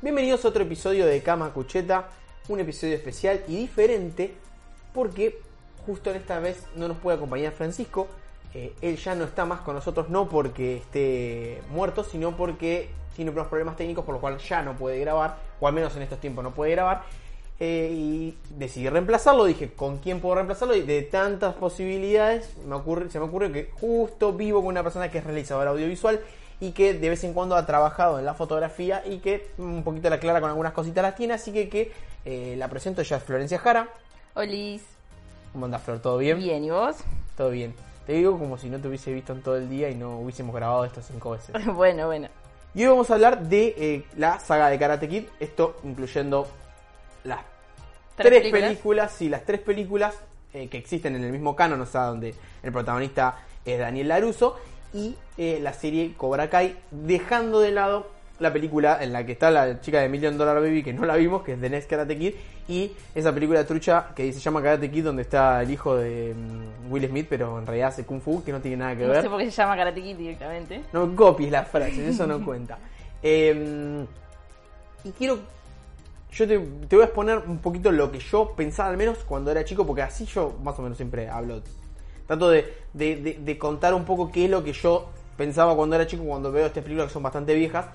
[0.00, 2.06] Bienvenidos a otro episodio de Cama Cucheta,
[2.48, 4.32] un episodio especial y diferente
[4.94, 5.40] porque
[5.84, 8.06] justo en esta vez no nos puede acompañar Francisco.
[8.54, 13.32] Eh, él ya no está más con nosotros, no porque esté muerto, sino porque tiene
[13.32, 16.20] unos problemas técnicos por lo cual ya no puede grabar, o al menos en estos
[16.20, 17.02] tiempos no puede grabar.
[17.58, 20.76] Eh, y decidí reemplazarlo, dije, ¿con quién puedo reemplazarlo?
[20.76, 25.10] Y de tantas posibilidades me ocurre, se me ocurre que justo vivo con una persona
[25.10, 26.20] que es realizadora audiovisual
[26.60, 30.10] y que de vez en cuando ha trabajado en la fotografía y que un poquito
[30.10, 31.92] la clara con algunas cositas las tiene, así que, que
[32.24, 33.88] eh, la presento, ya es Florencia Jara.
[34.34, 34.82] Olis.
[35.52, 36.00] ¿Cómo andas, Flor?
[36.00, 36.38] ¿Todo bien?
[36.38, 36.96] Bien, ¿y vos?
[37.36, 37.74] Todo bien.
[38.06, 40.54] Te digo como si no te hubiese visto en todo el día y no hubiésemos
[40.54, 41.54] grabado esto cinco veces.
[41.74, 42.28] bueno, bueno.
[42.74, 46.46] Y hoy vamos a hablar de eh, la saga de Karate Kid, esto incluyendo
[47.24, 47.40] las
[48.16, 48.68] ¿Tres películas?
[48.68, 49.22] películas?
[49.22, 50.14] y las tres películas
[50.52, 54.58] eh, que existen en el mismo canon, o sea, donde el protagonista es Daniel Laruso,
[54.92, 58.06] y eh, la serie Cobra Kai, dejando de lado
[58.38, 61.16] la película en la que está la chica de Million Dollar Baby, que no la
[61.16, 62.34] vimos, que es The Next Karate Kid,
[62.68, 66.92] y esa película trucha que se llama Karate Kid, donde está el hijo de mm,
[66.92, 69.22] Will Smith, pero en realidad hace Kung Fu, que no tiene nada que No ver.
[69.22, 70.82] sé por qué se llama Karate Kid directamente.
[70.92, 72.78] No copies las frases, eso no cuenta.
[73.22, 74.04] Eh,
[75.04, 75.38] y quiero.
[76.30, 79.50] Yo te, te voy a exponer un poquito lo que yo pensaba, al menos cuando
[79.50, 81.60] era chico, porque así yo más o menos siempre hablo.
[82.28, 86.22] Trato de, de- contar un poco qué es lo que yo pensaba cuando era chico,
[86.22, 87.86] cuando veo estas películas que son bastante viejas.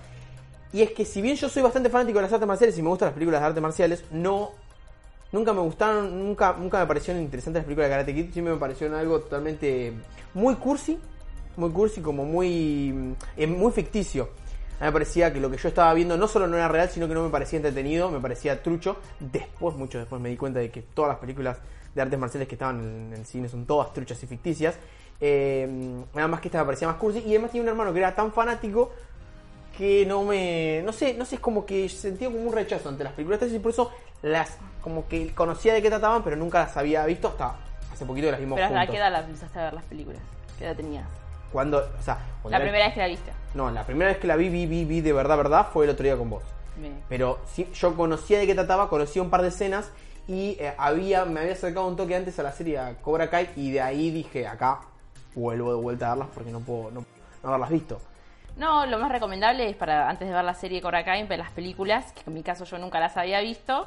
[0.73, 2.89] Y es que si bien yo soy bastante fanático de las artes marciales y me
[2.89, 4.51] gustan las películas de artes marciales, no.
[5.31, 8.59] Nunca me gustaron, nunca, nunca me parecieron interesantes las películas de Karate Kid, siempre me
[8.59, 9.93] parecieron algo totalmente
[10.33, 10.99] muy cursi,
[11.57, 14.29] muy cursi, como muy, eh, muy ficticio.
[14.79, 16.89] A mí me parecía que lo que yo estaba viendo no solo no era real,
[16.89, 18.97] sino que no me parecía entretenido, me parecía trucho.
[19.19, 21.57] Después, mucho después, me di cuenta de que todas las películas
[21.93, 24.75] de artes marciales que estaban en el cine son todas truchas y ficticias.
[25.21, 25.67] Eh,
[26.13, 27.19] nada más que esta me parecía más cursi.
[27.19, 28.91] Y además tenía un hermano que era tan fanático
[29.77, 30.81] que no me.
[30.85, 33.59] No sé, no sé, es como que sentía como un rechazo ante las películas y
[33.59, 34.57] por eso las.
[34.81, 37.55] como que conocía de qué trataban, pero nunca las había visto hasta
[37.91, 38.93] hace poquito que las vimos Pero hasta juntos.
[38.93, 40.21] qué edad la empezaste a ver las películas.
[40.57, 41.05] ¿Qué edad tenías?
[41.51, 43.31] Cuando, o sea, cuando La era- primera vez que la viste.
[43.53, 45.91] No, la primera vez que la vi, vi, vi, vi de verdad, verdad, fue el
[45.91, 46.43] otro día con vos.
[46.75, 46.99] Bien.
[47.07, 49.91] Pero sí, yo conocía de qué trataba, conocía un par de escenas
[50.27, 53.49] y eh, había, me había acercado un toque antes a la serie a Cobra Kai
[53.55, 54.79] y de ahí dije, acá
[55.35, 57.05] vuelvo de vuelta a verlas porque no puedo no,
[57.43, 57.99] no haberlas visto.
[58.55, 61.51] No, lo más recomendable es para antes de ver la serie Cobra Kai, ver las
[61.51, 63.85] películas, que en mi caso yo nunca las había visto.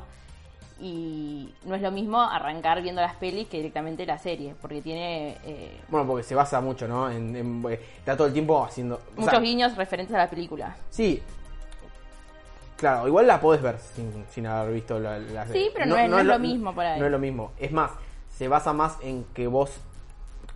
[0.79, 5.39] Y no es lo mismo arrancar viendo las pelis que directamente la serie, porque tiene
[5.45, 7.11] eh, Bueno, porque se basa mucho, ¿no?
[7.11, 9.01] En, en- eh, está todo el tiempo haciendo...
[9.17, 10.77] muchos sea, guiños referentes a la película.
[10.91, 11.23] Sí.
[12.77, 16.11] Claro, igual la podés ver sin, sin haber visto la, la Sí, pero no es-
[16.11, 17.01] no es lo mismo por ahí.
[17.01, 17.53] No es lo mismo.
[17.59, 17.91] Es más,
[18.37, 19.71] se basa más en que vos...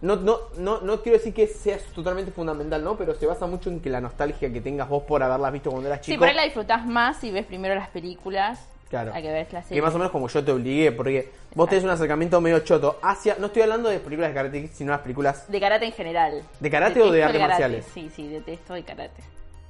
[0.03, 2.97] No, no, no, no quiero decir que sea totalmente fundamental, ¿no?
[2.97, 5.89] Pero se basa mucho en que la nostalgia que tengas vos por haberlas visto cuando
[5.89, 6.21] eras Sí, chico.
[6.21, 9.13] por ahí la disfrutás más si ves primero las películas Claro.
[9.15, 9.83] a que ves la Que serie.
[9.83, 13.37] más o menos como yo te obligué, porque vos tenés un acercamiento medio choto hacia...
[13.39, 15.47] No estoy hablando de películas de Karate sino las películas...
[15.51, 16.43] De karate en general.
[16.61, 17.87] ¿De karate o de Detesto artes marciales?
[17.93, 19.23] Sí, sí, detesto el karate.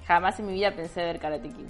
[0.06, 1.66] Jamás en mi vida pensé ver Karate Kid.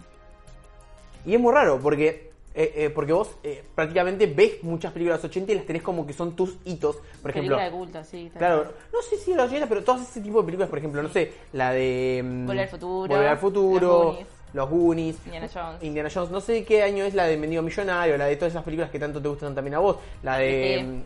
[1.26, 2.30] Y es muy raro, porque...
[2.52, 5.82] eh, eh, porque vos eh, prácticamente ves muchas películas de los 80 y las tenés
[5.82, 6.96] como que son tus hitos.
[7.22, 8.30] Por ejemplo, Película de culto, sí.
[8.36, 11.08] Claro, no sé si los 80, pero todos ese tipo de películas, por ejemplo, no
[11.10, 14.18] sé, la de mm, Volver al futuro, Volver al futuro,
[14.52, 15.82] Los Goonies, Indiana Jones.
[15.82, 18.52] Indiana Jones, no sé de qué año es la de Mendigo Millonario, la de todas
[18.52, 20.82] esas películas que tanto te gustan también a vos, la de E.T..
[20.84, 21.02] mm,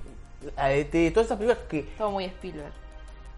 [0.56, 2.72] la de E.T., todas esas películas que Todo muy Spielberg.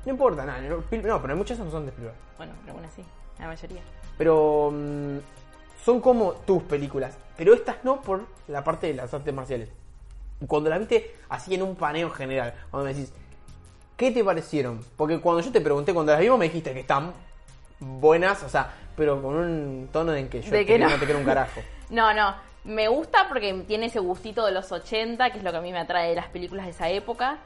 [0.05, 2.17] no importa, nada, no, no, pero muchas no son de Spielberg.
[2.37, 3.03] Bueno, algunas sí,
[3.41, 3.83] la mayoría.
[4.17, 5.17] Pero mm,
[5.87, 9.69] son como tus películas, pero estas no por la parte de las artes marciales.
[10.49, 13.13] Cuando las viste así en un paneo general, cuando me decís,
[13.97, 14.85] ¿qué te parecieron?
[14.97, 17.13] Porque cuando yo te pregunté, cuando las vimos, me dijiste que están
[17.79, 20.89] buenas, o sea, pero con un tono en que yo te que no.
[20.89, 21.61] no te quiero un carajo.
[21.89, 22.35] No, no.
[22.65, 25.71] Me gusta porque tiene ese gustito de los 80, que es lo que a mí
[25.71, 27.39] me atrae de las películas de esa época.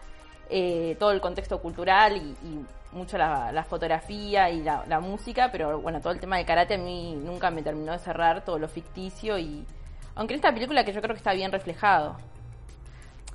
[0.49, 5.81] eh, todo el contexto cultural y, y mucho la, la fotografía y la, música, pero
[5.81, 8.69] bueno, todo el tema de karate a mí nunca me terminó de cerrar, todo lo
[8.69, 9.65] ficticio y...
[10.15, 12.17] Aunque en esta película que yo creo que está bien reflejado.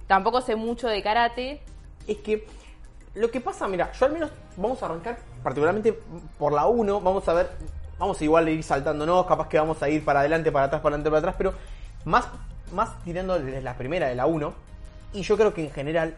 [0.07, 1.61] Tampoco sé mucho de karate,
[2.05, 2.45] Es que
[3.15, 5.93] lo que pasa, mira, yo al menos vamos a arrancar particularmente
[6.37, 7.49] por la 1, vamos a ver,
[7.97, 10.81] vamos a igual a ir saltándonos, capaz que vamos a ir para adelante, para atrás,
[10.81, 11.53] para adelante, para atrás, pero
[12.03, 12.27] más,
[12.73, 14.53] más tirando desde la primera de la 1,
[15.13, 16.15] y yo creo que en general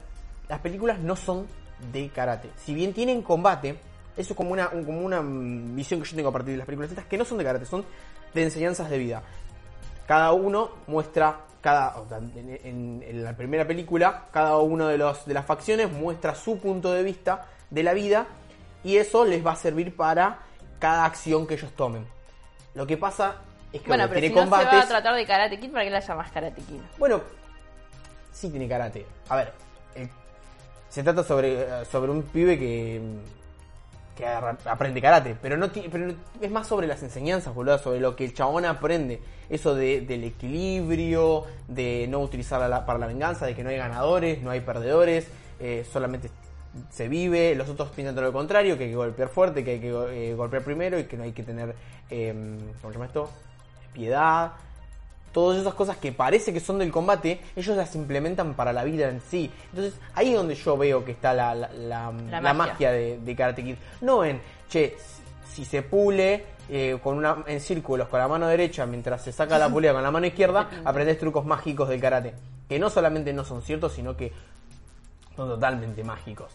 [0.49, 1.47] las películas no son
[1.91, 2.49] de karate.
[2.57, 3.77] Si bien tienen combate,
[4.15, 6.65] eso es como una, un- como una visión que yo tengo a partir de las
[6.65, 7.85] películas estas, que no son de karate, son
[8.33, 9.21] de enseñanzas de vida
[10.07, 11.95] cada uno muestra cada
[12.35, 16.59] en, en- en la primera película cada uno de los de las facciones muestra su
[16.59, 18.25] punto de vista de la vida
[18.83, 20.39] y eso les va a servir para
[20.79, 22.05] cada acción que ellos tomen
[22.73, 23.35] lo que pasa
[23.73, 25.59] es que bueno, bueno, pero tiene si no se combates va a tratar de Karate
[25.59, 26.79] Kid, ¿para qué la llamas Karate Kid?
[26.97, 27.21] bueno
[28.31, 29.53] sí tiene karate a ver
[29.95, 30.07] eh,
[30.89, 33.01] se trata sobre eh, sobre un pibe que
[34.65, 36.11] aprende karate, pero no pero
[36.41, 40.23] es más sobre las enseñanzas, boludo, sobre lo que el chabón aprende, eso de, del
[40.23, 44.61] equilibrio, de no utilizar la- para la venganza, de que no hay ganadores, no hay
[44.61, 45.27] perdedores,
[45.59, 46.31] eh, solamente
[46.89, 49.79] se vive, los otros piensan todo lo contrario, que hay que golpear fuerte, que hay
[49.79, 49.89] que
[50.31, 51.75] eh, golpear primero y que no hay que tener,
[52.09, 52.33] eh,
[52.81, 53.29] ¿cómo se llama esto?
[53.93, 54.51] Piedad,
[55.37, 59.07] todas esas cosas que parece que son del combate, ellos las implementan para la vida
[59.07, 59.51] en sí.
[59.69, 62.73] Entonces, ahí es donde yo veo que está la, la, la- La la magia.
[62.73, 63.75] magia de, de Karate Kid.
[64.01, 64.97] No en, che,
[65.53, 69.59] si se pule eh, con una, en círculos con la mano derecha mientras se saca
[69.59, 72.33] la pulida con la mano izquierda, aprendes trucos mágicos del karate.
[72.67, 74.33] Que no solamente no son ciertos, sino que
[75.35, 76.51] son totalmente mágicos.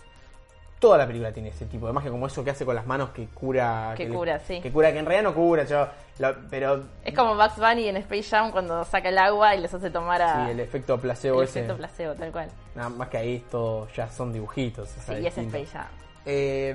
[0.83, 3.11] Toda la película tiene ese tipo de magia, como eso que hace con las manos
[3.11, 3.95] que cura.
[3.97, 4.61] Que cura, sí.
[4.61, 5.87] Que cura, que en realidad no cura, yo,
[6.19, 9.73] lo- pero Es como Bugs Bunny en Space Jam cuando saca el agua y les
[9.73, 11.61] hace tomar a Sí, el efecto placebo el ese.
[11.61, 12.49] efecto placebo, tal cual.
[12.75, 14.89] Nada más que ahí esto ya son dibujitos.
[14.89, 15.39] Sí, y es.
[15.39, 15.87] Space Jam.
[16.27, 16.75] Eh,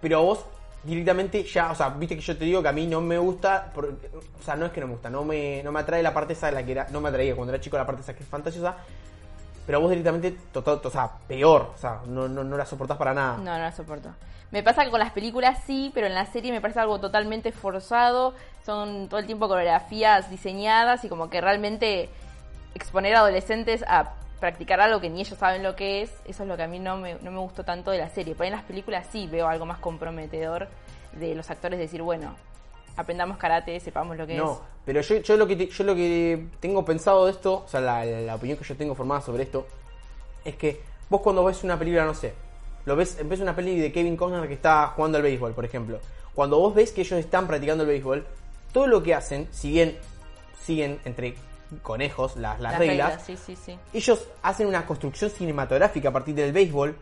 [0.00, 0.44] pero vos
[0.82, 3.70] directamente ya, o sea, viste que yo te digo que a mí no me gusta,
[3.74, 6.12] por- o sea, no es que no me gusta, no me, no me atrae la
[6.12, 8.14] parte esa de la que era, no me atraía cuando era chico la parte esa
[8.14, 8.74] que es fantasiosa,
[9.66, 13.14] pero vos directamente, total, o sea, peor, o sea, no, no, no la soportás para
[13.14, 13.36] nada.
[13.38, 14.10] No, no la soporto.
[14.50, 17.50] Me pasa que con las películas sí, pero en la serie me parece algo totalmente
[17.50, 18.34] forzado.
[18.64, 22.08] Son todo el tiempo coreografías diseñadas y como que realmente
[22.74, 26.48] exponer a adolescentes a practicar algo que ni ellos saben lo que es, eso es
[26.48, 28.36] lo que a mí no me, no me gustó tanto de la serie.
[28.38, 30.68] Ahí en las películas sí veo algo más comprometedor
[31.12, 32.34] de los actores decir, bueno,
[32.96, 34.58] aprendamos karate, sepamos lo que No, es.
[34.84, 38.04] pero yo, yo lo que yo lo que tengo pensado de esto, o sea, la,
[38.04, 39.66] la opinión que yo tengo formada sobre esto,
[40.44, 42.34] es que vos cuando ves una película, no sé,
[42.84, 45.98] lo ves, ves una peli de Kevin Costner que está jugando al béisbol, por ejemplo.
[46.34, 48.26] Cuando vos ves que ellos están practicando el béisbol,
[48.72, 49.96] todo lo que hacen, si bien
[50.62, 51.34] siguen entre
[51.82, 53.78] conejos las, las, reglas, sí, sí, sí.
[53.92, 56.94] ellos hacen una construcción cinematográfica a partir del béisbol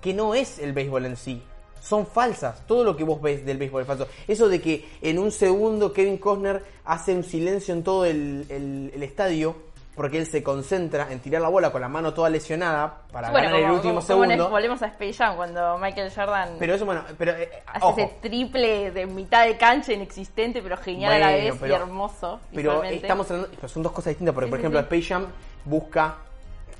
[0.00, 1.42] que no es el béisbol en sí.
[1.84, 2.66] Son falsas.
[2.66, 4.08] Todo lo que vos ves del béisbol es falso.
[4.26, 8.90] Eso de que en un segundo Kevin Costner hace un silencio en todo el, el-
[8.94, 9.54] el estadio
[9.94, 13.44] porque él se concentra en tirar la bola con la mano toda lesionada para Bueno,
[13.48, 14.48] ganar el como- último como- como segundo.
[14.50, 18.14] volvemos a Space Jam cuando Michael Jordan Pero eso, bueno, pero eh, hace ojo, ese
[18.20, 22.40] triple de mitad de cancha inexistente, pero genial a la vez pero- y hermoso.
[22.52, 24.84] Pero estamos hablando, pero son dos cosas distintas, porque Sí, por ejemplo sí.
[24.84, 25.26] Space Jam
[25.64, 26.16] busca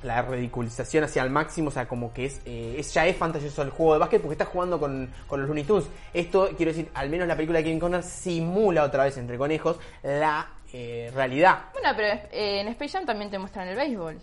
[0.05, 3.63] la ridiculización hacia el máximo, o sea, como que es, eh, es ya es fantasioso
[3.63, 5.89] el juego de básquet porque estás jugando con, con los Looney Tunes.
[6.13, 9.79] Esto, quiero decir, al menos la película de Kevin Conner simula otra vez entre conejos
[10.03, 11.67] la eh, realidad.
[11.73, 14.19] Bueno, pero eh, en Space Jam también te muestran el béisbol.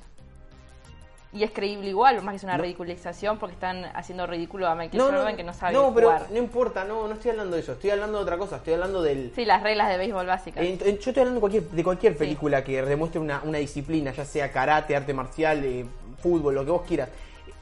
[1.34, 2.64] Y es creíble igual, más que es una No.
[2.64, 6.08] ridiculización porque están haciendo ridículo a Michael No, Jordan no, que no sabe no, pero
[6.12, 6.28] jugar.
[6.30, 9.02] no importa, no, no estoy hablando de eso, estoy hablando de otra cosa, estoy hablando
[9.02, 10.62] del, Sí, las reglas de béisbol básicas.
[10.62, 12.20] En- en- yo estoy hablando de cualquier, de cualquier Sí.
[12.20, 15.86] película que demuestre una, una disciplina, ya sea karate, arte marcial, eh,
[16.20, 17.08] fútbol, lo que vos quieras.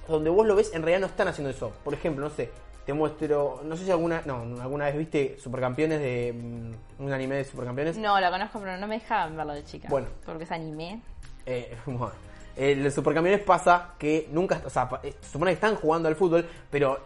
[0.07, 1.71] Donde vos lo ves, en realidad no están haciendo eso.
[1.83, 2.49] Por ejemplo, no sé,
[2.87, 7.35] te muestro, no sé si alguna, no, alguna vez viste Supercampeones de mm, un anime
[7.35, 7.97] de Supercampeones.
[7.99, 9.87] No, la conozco, pero no me dejaban verlo de chica.
[9.91, 10.07] Bueno.
[10.25, 11.01] Porque es anime.
[11.45, 12.11] Eh, bueno,
[12.59, 16.15] el de Supercampeones pasa que nunca, o sea, eh, se supone que están jugando al
[16.15, 16.99] fútbol, pero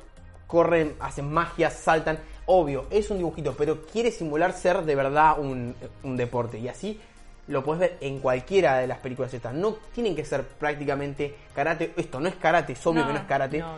[0.47, 2.19] corren, hacen magia, saltan.
[2.45, 6.59] Obvio, es un dibujito, pero quiere simular ser de verdad un, un deporte.
[6.59, 6.99] Y así
[7.47, 9.53] lo puedes ver en cualquiera de las películas estas.
[9.53, 11.93] No tienen que ser prácticamente karate.
[11.95, 13.59] Esto no es karate, es obvio No, que no es karate.
[13.59, 13.75] no.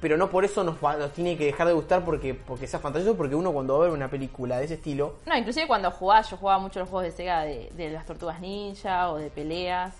[0.00, 2.78] Pero no por eso nos, va- nos tiene que dejar de gustar porque, porque sea
[2.78, 5.90] fantasioso, porque uno cuando va a ver una película de ese estilo, No, inclusive cuando
[5.90, 9.30] jugaba, yo jugaba mucho los juegos de Sega de, de las tortugas ninja o de
[9.30, 9.94] peleas.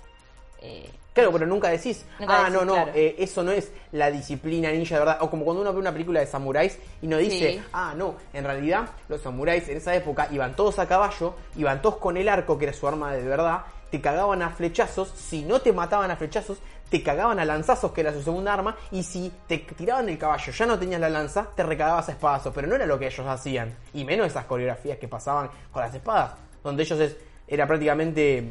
[0.66, 2.92] Eh, Claro, pero nunca decís, Nunca ah, decís, no, no, claro.
[2.94, 5.16] eh, eso no es la disciplina ninja de verdad.
[5.22, 7.62] O como cuando uno ve una película de samuráis y no dice, Sí.
[7.72, 11.96] ah, no, en realidad los samuráis en esa época iban todos a caballo, iban todos
[11.96, 15.58] con el arco, que era su arma de verdad, te cagaban a flechazos, si no
[15.62, 16.58] te mataban a flechazos,
[16.90, 20.52] te cagaban a lanzazos, que era su segunda arma, y si te tiraban el caballo,
[20.52, 23.26] ya no tenías la lanza, te recagabas a espadazos, pero no era lo que ellos
[23.26, 26.32] hacían, y menos esas coreografías que pasaban con las espadas,
[26.62, 27.16] donde ellos es,
[27.48, 28.50] era prácticamente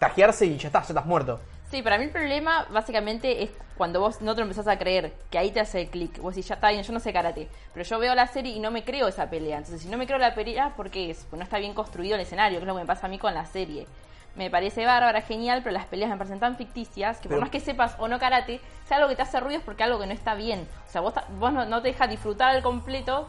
[0.00, 1.38] tajearse y ya estás, ya estás muerto.
[1.70, 5.12] Sí, para mí el problema básicamente es cuando vos no te lo empezás a creer,
[5.30, 6.18] que ahí te hace clic.
[6.18, 8.58] Vos decís, ya está bien, yo no sé karate, pero yo veo la serie y
[8.58, 9.58] no me creo esa pelea.
[9.58, 11.18] Entonces, si no me creo la pelea, ¿por qué es?
[11.30, 13.18] Porque no está bien construido el escenario, que es lo que me pasa a mí
[13.18, 13.86] con la serie.
[14.34, 17.50] Me parece bárbara, genial, pero las peleas me parecen tan ficticias que Pero- por más
[17.50, 20.06] que sepas o no karate, sea algo que te hace ruido es porque algo que
[20.06, 20.66] no está bien.
[20.88, 23.28] O sea, vos, vos no, no te dejas disfrutar al completo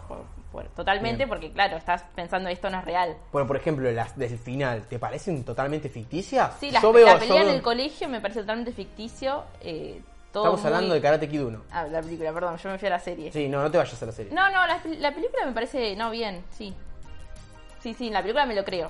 [0.75, 1.29] totalmente Bien.
[1.29, 3.15] porque, claro, estás pensando esto no es real.
[3.31, 6.51] Bueno, por ejemplo, las del final, ¿te parecen totalmente ficticias?
[6.60, 9.43] Sí, la, Yo veo- la yo pelea en veo- el colegio me parece totalmente ficticio.
[9.62, 11.62] eh, todo Estamos muy- hablando de Karate Kid 1.
[11.72, 13.31] Ah, la película, perdón, yo me fui a la serie.
[13.34, 14.31] Sí, no, no te vayas a la serie.
[14.34, 16.74] No, no, la, la película me parece, no, bien, sí.
[17.81, 18.89] Sí, sí, la película me lo creo.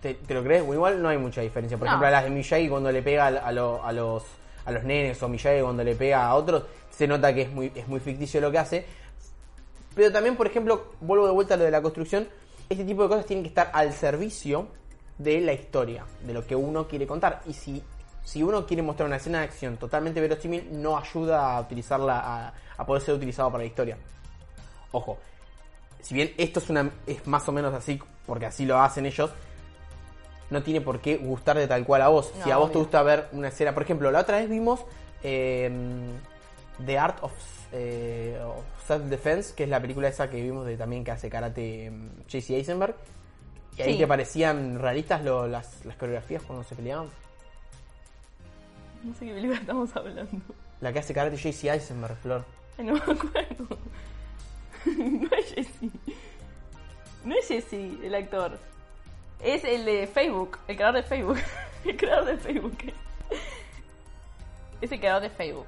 [0.00, 0.62] ¿Te, te lo crees?
[0.62, 1.78] Igual no hay mucha diferencia.
[1.78, 1.92] Por No.
[1.92, 4.22] ejemplo, a las de Miyagi cuando le pega a, a lo- a los,
[4.64, 7.72] a los nenes o Miyagi cuando le pega a otros, se nota que es muy,
[7.74, 8.86] es muy ficticio lo que hace.
[9.96, 12.28] Pero también, por ejemplo, vuelvo de vuelta a lo de la construcción,
[12.68, 14.68] este tipo de cosas tienen que estar al servicio
[15.16, 17.40] de la historia, de lo que uno quiere contar.
[17.46, 17.82] Y si,
[18.22, 22.52] si uno quiere mostrar una escena de acción totalmente verosímil, no ayuda a utilizarla, a,
[22.76, 23.96] a poder ser utilizado para la historia.
[24.92, 25.16] Ojo,
[26.02, 29.30] si bien esto es, una, es más o menos así, porque así lo hacen ellos,
[30.50, 32.32] no tiene por qué gustarte tal cual a vos.
[32.44, 34.84] si a vos te gusta ver una escena, por ejemplo, la otra vez vimos
[35.22, 35.70] eh,
[36.84, 37.32] The Art of,
[37.72, 41.90] eh, of Self-Defense, que es la película esa que vimos de también que hace karate
[41.90, 42.94] mm, JC Eisenberg.
[43.76, 43.98] Y ahí Sí.
[43.98, 47.08] te parecían realistas lo- las, las coreografías cuando se peleaban.
[49.04, 50.38] No sé qué película estamos hablando.
[50.80, 52.44] La que hace karate JC Eisenberg, Flor.
[52.78, 53.66] No me acuerdo.
[54.86, 55.90] No es Jesse.
[57.24, 57.72] No es Jesse
[58.04, 58.56] el actor.
[59.42, 61.38] Es el de Facebook, el creador de Facebook.
[61.84, 62.78] El creador de Facebook.
[64.80, 65.66] Es el creador de Facebook.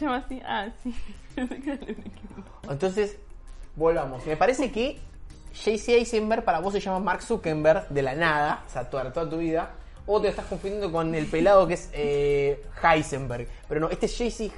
[0.00, 0.40] ¿Se llama así?
[0.46, 0.94] Ah, sí.
[2.70, 3.18] Entonces,
[3.76, 4.24] volvamos.
[4.24, 4.98] Me parece que
[5.52, 9.28] JC Eisenberg para vos se llama Mark Zuckerberg de la nada, o sea, toda, toda
[9.28, 9.72] tu vida.
[10.06, 13.46] O te estás confundiendo con el pelado que es eh, Heisenberg.
[13.68, 14.50] Pero no, este es JC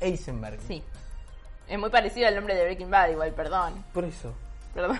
[0.00, 0.58] Eisenberg.
[0.66, 0.82] Sí.
[1.68, 3.84] Es muy parecido al nombre de Breaking Bad, igual, perdón.
[3.94, 4.34] Por eso.
[4.74, 4.98] Perdón.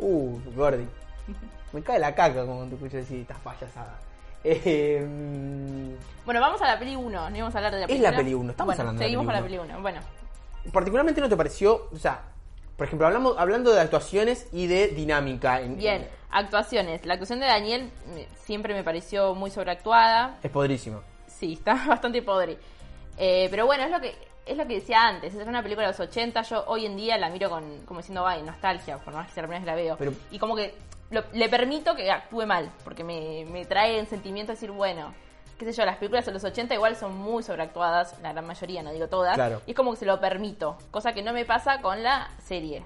[0.00, 0.88] Uh, Gordy.
[1.72, 4.07] Me cae la caca como te escucho decir estas payasadas.
[4.44, 7.30] Eh, mm, Bueno, vamos a la peli 1.
[7.30, 8.10] No íbamos a hablar de la Es película.
[8.10, 9.82] la peli uno, estamos bueno, hablando de la seguimos peli con la peli 1.
[9.82, 10.00] Bueno,
[10.72, 12.22] particularmente no te pareció, o sea,
[12.76, 15.60] por ejemplo, hablamos, hablando de actuaciones y de dinámica.
[15.60, 16.08] en- bien.
[16.30, 17.04] Actuaciones.
[17.06, 20.36] La actuación de Daniel me- siempre me pareció muy sobreactuada.
[20.42, 21.00] Es podrísimo.
[21.26, 22.58] Sí, está bastante podre.
[23.16, 24.14] Eh, pero bueno, es lo que
[24.46, 25.34] es lo que decía antes.
[25.34, 26.40] Es una película de los 80.
[26.42, 29.42] Yo hoy en día la miro con como diciendo, ay, nostalgia, por más que sea
[29.42, 29.96] la primera vez que la veo.
[29.98, 30.74] Pero- y como que
[31.10, 35.12] lo- le permito que actúe mal, porque me, me trae en sentimiento decir, bueno,
[35.58, 38.82] qué sé yo, las películas de los 80 igual son muy sobreactuadas, la gran mayoría,
[38.82, 39.34] no digo todas.
[39.34, 39.60] Claro.
[39.66, 42.84] Y es como que se lo permito, cosa que no me pasa con la serie.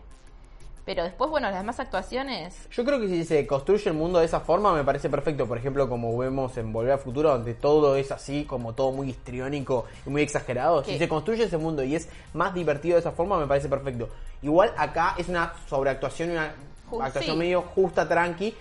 [0.84, 2.68] Pero después, bueno, las demás actuaciones.
[2.72, 5.46] Yo creo que si se construye el mundo de esa forma me parece perfecto.
[5.46, 9.10] Por ejemplo, como vemos en Volver al Futuro, donde todo es así, como todo muy
[9.10, 10.82] histriónico y muy exagerado.
[10.82, 14.08] Si se construye ese mundo y es más divertido de esa forma, me parece perfecto.
[14.42, 16.52] Igual acá es una sobreactuación y una
[17.00, 17.38] actuación sí.
[17.38, 18.54] medio justa, tranqui.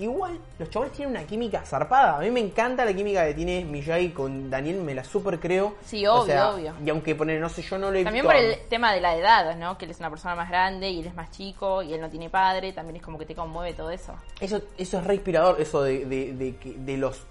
[0.00, 2.16] Igual, los chavales tienen una química zarpada.
[2.16, 5.74] A mí me encanta la química que tiene Miyagi con Daniel, me la super creo.
[5.84, 6.74] Sí, O obvio, sea, obvio.
[6.84, 9.00] Y aunque poner, no sé, yo no lo he También visto por el tema de
[9.02, 9.76] la edad, ¿no?
[9.76, 12.08] Que él es una persona más grande y él es más chico y él no
[12.08, 12.72] tiene padre.
[12.72, 14.14] También es como que te conmueve todo eso.
[14.40, 17.26] Eso, eso es re inspirador, eso de, de, de, de los...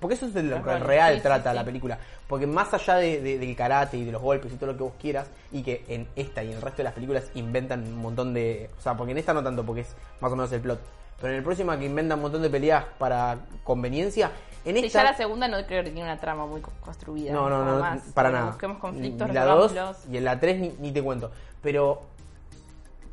[0.00, 1.56] Porque eso es de lo Los que roles, real sí, trata sí.
[1.56, 1.98] la película.
[2.26, 4.82] Porque más allá de, de- del karate y de los golpes y todo lo que
[4.82, 7.96] vos quieras, y que en esta y en el resto de las películas inventan un
[7.98, 8.70] montón de...
[8.78, 10.80] O sea, porque en esta no tanto, porque es más o menos el plot.
[11.20, 14.30] Pero en el próximo que inventan un montón de peleas para conveniencia,
[14.64, 14.98] en Sí, esta...
[15.02, 17.32] ya la segunda no creo que tiene una trama muy co- construida.
[17.32, 18.46] No, no, no, más, para nada.
[18.50, 20.12] Busquemos conflictos, la 2 resolvámoslos.
[20.12, 21.30] y en la 3 ni, ni te cuento.
[21.62, 22.02] Pero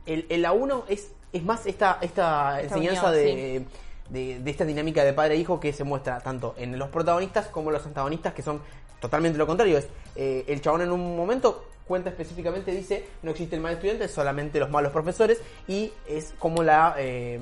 [0.06, 3.66] el, en la 1 es, es más esta, esta Esta enseñanza unión, de,
[4.10, 7.48] de, de esta dinámica de padre e hijo que se muestra tanto en los protagonistas
[7.48, 8.62] como en los antagonistas, que son
[9.04, 9.78] totalmente lo contrario.
[9.78, 14.08] Es eh, el chabón en un momento cuenta específicamente, dice, no existe el mal estudiante,
[14.08, 16.96] solamente los malos profesores, y es como la...
[16.98, 17.38] eh,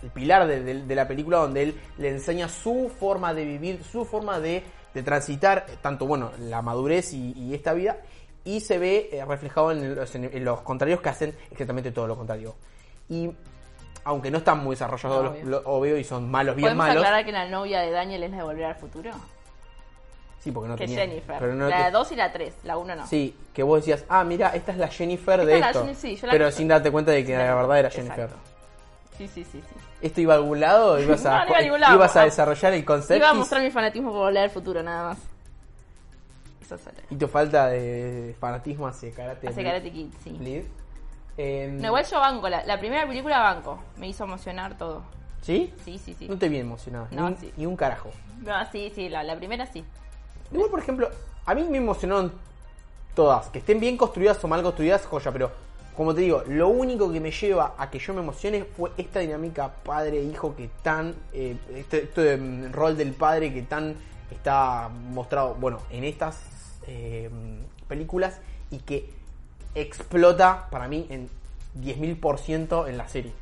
[0.00, 3.82] el pilar de, de- de la película donde él le enseña su forma de vivir,
[3.82, 4.62] su forma de,
[4.94, 7.96] de transitar tanto bueno la madurez y, y esta vida
[8.44, 12.16] y se ve eh, reflejado en los, en los contrarios que hacen exactamente todo lo
[12.16, 12.54] contrario.
[13.08, 13.28] Y
[14.04, 15.44] aunque no están muy desarrollados los- Obvio.
[15.46, 17.02] lo- obvio y son malos bien ¿Podemos malos.
[17.02, 19.10] aclarar que la novia de Daniel es la de Volver al Futuro?
[20.40, 21.00] Sí, porque no que tenía.
[21.00, 21.36] Jennifer.
[21.38, 23.06] pero no la te- 2 y la 3, la 1 no.
[23.06, 25.80] Sí, que vos decías, ah, mira, esta es la Jennifer Esta de la esto.
[25.84, 28.12] Jenny- sí, yo la- pero sin darte cuenta de que la verdad era Exacto.
[28.14, 28.36] Jennifer.
[29.18, 29.74] Sí, sí, sí, sí.
[30.00, 30.98] ¿Esto iba a algún lado?
[31.00, 31.94] ¿Ibas a, No, no iba a ningún lado.
[31.96, 33.16] ibas a desarrollar el concepto?
[33.16, 35.18] Iba a mostrar mi fanatismo por volver al futuro, nada más.
[36.62, 36.96] Eso solo.
[37.10, 40.30] Y tu falta de fanatismo hacia Karate Hace Blid- Karate Kid, sí.
[40.30, 40.62] Blid.
[41.36, 42.48] Em, No, igual yo banco.
[42.48, 43.82] La, la primera película banco.
[43.96, 45.02] Me hizo emocionar todo.
[45.40, 45.72] ¿Sí?
[45.84, 46.28] Sí, sí, sí.
[46.28, 47.08] No te vi emocionado.
[47.12, 47.52] No, ni, un- sí.
[47.56, 48.10] ni un carajo.
[48.40, 49.84] No, sí, sí, la, la primera sí.
[50.52, 51.08] Igual, por ejemplo,
[51.44, 52.32] a mí me emocionaron
[53.14, 53.48] todas.
[53.48, 55.50] Que estén bien construidas o mal construidas, joya, pero
[55.96, 59.18] como te digo, lo único que me lleva a que yo me emocione fue esta
[59.18, 61.14] dinámica padre-hijo que tan.
[61.32, 63.96] eh, este, mm, rol del padre que tan
[64.30, 66.40] está mostrado, bueno, en estas
[66.86, 67.28] eh,
[67.88, 68.40] películas
[68.70, 69.10] y que
[69.74, 71.28] explota para mí en
[71.80, 73.32] 10.000% en la serie.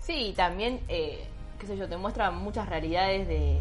[0.00, 1.26] Sí, también, eh,
[1.58, 3.58] qué sé yo, te muestra muchas realidades de,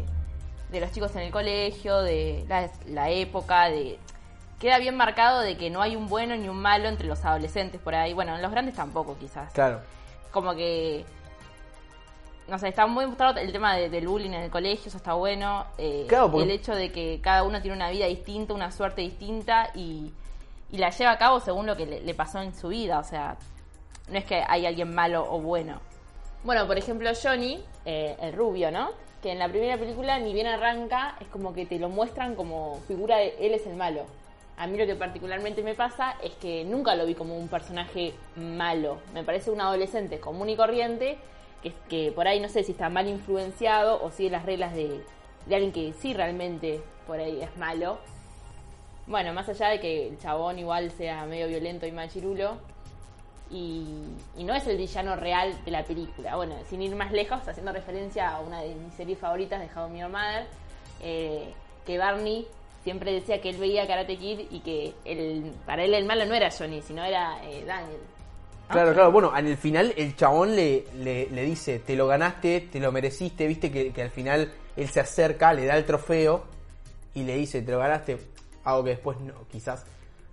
[0.76, 3.98] de los chicos en el colegio, de la, la época, de...
[4.60, 7.82] Queda bien marcado de que no hay un bueno ni un malo entre los adolescentes
[7.82, 8.14] por ahí.
[8.14, 9.52] Bueno, en los grandes tampoco, quizás.
[9.54, 9.82] Claro.
[10.32, 11.06] Como que...
[12.48, 15.14] No sé, está muy mostrado el tema de- del bullying en el colegio, eso está
[15.14, 15.66] bueno.
[15.78, 19.02] Eh, Claro, porque- El hecho de que cada uno tiene una vida distinta, una suerte
[19.02, 20.12] distinta y,
[20.72, 23.00] y la lleva a cabo según lo que le, le pasó en su vida.
[23.00, 23.36] O sea,
[24.10, 25.82] no es que hay alguien malo o bueno.
[26.44, 28.92] Bueno, por ejemplo, Johnny, eh, el rubio, ¿no?
[29.26, 32.80] Que en la primera película ni bien arranca, es como que te lo muestran como
[32.88, 34.04] figura de él es el malo.
[34.56, 38.14] A mí lo que particularmente me pasa es que nunca lo vi como un personaje
[38.36, 39.00] malo.
[39.16, 41.18] Me parece un adolescente común y corriente
[41.64, 45.04] que, que por ahí no sé si está mal influenciado o sigue las reglas de,
[45.48, 47.98] de alguien que sí realmente por ahí es malo.
[49.08, 52.58] Bueno, más allá de que el chabón igual sea medio violento y machirulo,
[53.50, 53.86] y,
[54.38, 56.36] no es el villano real de la película.
[56.36, 59.96] Bueno, sin ir más lejos, haciendo referencia a una de mis series favoritas de How
[59.96, 60.48] Your Mother,
[61.02, 61.54] eh,
[61.86, 62.48] que Barney
[62.84, 64.94] siempre decía que él veía Karate Kid y que
[65.66, 68.00] para él el malo no era Johnny, sino era eh, Daniel.
[68.70, 69.12] Claro, claro.
[69.12, 73.46] Bueno, en el final el chabón le, le, dice, te lo ganaste, te lo mereciste,
[73.46, 76.46] viste que al final él se acerca, le da el trofeo
[77.14, 78.18] y le dice, te lo ganaste.
[78.64, 79.86] Algo que después no, quizás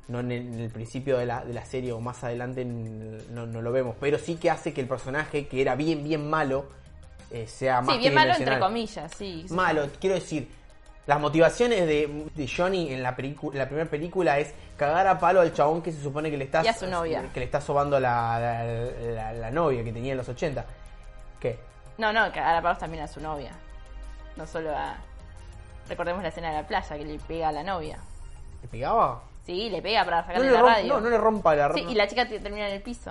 [0.08, 3.46] no en el, en el principio de la, de la serie o más adelante no,
[3.46, 6.66] no lo vemos, pero sí que hace que el personaje, que era bien, bien malo,
[7.30, 9.46] eh, sea más Sí, bien malo entre comillas, sí.
[9.50, 10.48] Malo, quiero decir,
[11.06, 13.10] las motivaciones de, de Johnny en la,
[13.54, 16.60] la primera película es cagar a palo al chabón que se supone que le está
[16.60, 17.24] a su novia.
[17.32, 18.38] que le está sobando la,
[19.14, 20.64] la, la- novia que tenía en los 80.
[21.40, 21.58] ¿Qué?
[21.98, 23.50] No, no, que a Palos también a su novia.
[24.36, 24.96] No solo a...
[25.88, 27.98] Recordemos la escena de la playa, que le pega a la novia.
[28.62, 29.22] ¿Le pegaba?
[29.44, 30.94] Sí, le pega para No sacarle le, la radio.
[30.94, 33.10] no, no le rompa la Sí, y la chica te- termina en el piso.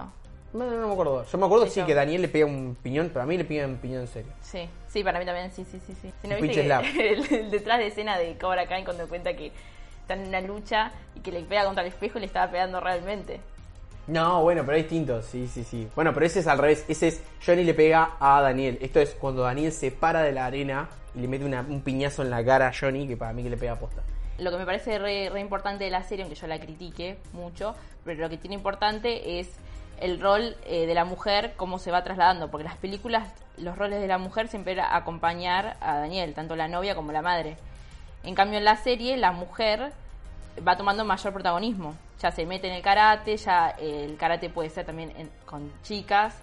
[0.54, 1.26] no, no, no me acuerdo.
[1.26, 3.66] Yo me acuerdo sí, que Daniel le pega un piñón, pero a mí le pega
[3.66, 4.32] un piñón en serio.
[4.42, 5.94] Sí, sí, para mí también, sí, sí, sí.
[6.02, 6.12] sí.
[6.22, 9.34] Si no Un viste que el, el detrás de escena de Cobra Kai cuando cuenta
[9.36, 9.52] que
[10.02, 12.80] están en una lucha y que le pega contra el espejo y le estaba pegando
[12.80, 13.40] realmente.
[14.08, 15.88] No, bueno, pero es distinto, sí, sí, sí.
[15.96, 16.84] Bueno, pero ese es al revés.
[16.88, 18.78] Ese es Johnny le pega a Daniel.
[18.82, 22.22] Esto es cuando Daniel se para de la arena y le mete una- un piñazo
[22.24, 24.02] en la cara a Johnny, que para mí que le pega posta.
[24.38, 27.76] Lo que me parece re, re importante de la serie, aunque yo la critique mucho,
[28.04, 29.50] pero lo que tiene importante es
[30.00, 34.02] el rol eh, de la mujer, cómo se va trasladando, porque las películas, los roles
[34.02, 37.58] de la mujer siempre era acompañar a Daniel, tanto la novia como la madre.
[38.24, 39.92] En cambio, en la serie, la mujer
[40.68, 41.96] va tomando mayor protagonismo.
[42.20, 45.72] Ya se mete en el karate, ya eh, el karate puede ser también en- con
[45.84, 46.36] chicas.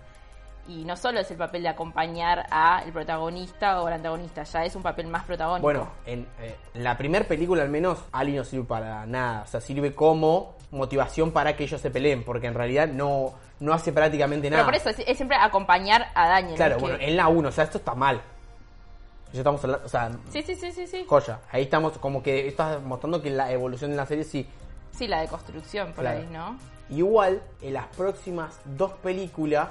[0.68, 4.64] Y no solo es el papel de acompañar a el protagonista o el antagonista, ya
[4.66, 5.62] es un papel más protagónico.
[5.62, 9.42] Bueno, en eh, la primera película al menos, Ali no sirve para nada.
[9.42, 13.72] O sea, sirve como motivación para que ellos se peleen, porque en realidad no, no
[13.72, 14.66] hace prácticamente nada.
[14.66, 16.56] Pero por eso es, es siempre acompañar a Daniel.
[16.56, 18.20] Claro, que- bueno, en la 1, o sea, esto está mal.
[19.32, 21.04] Ya estamos hablando, o sea, Sí, sí, sí, sí, sí.
[21.08, 21.40] joya.
[21.50, 24.46] Ahí estamos como que estás mostrando que la evolución de la serie sí.
[24.90, 26.18] Sí, la de construcción por Claro.
[26.20, 26.58] ahí, ¿no?
[26.90, 29.68] Igual, en las próximas dos películas,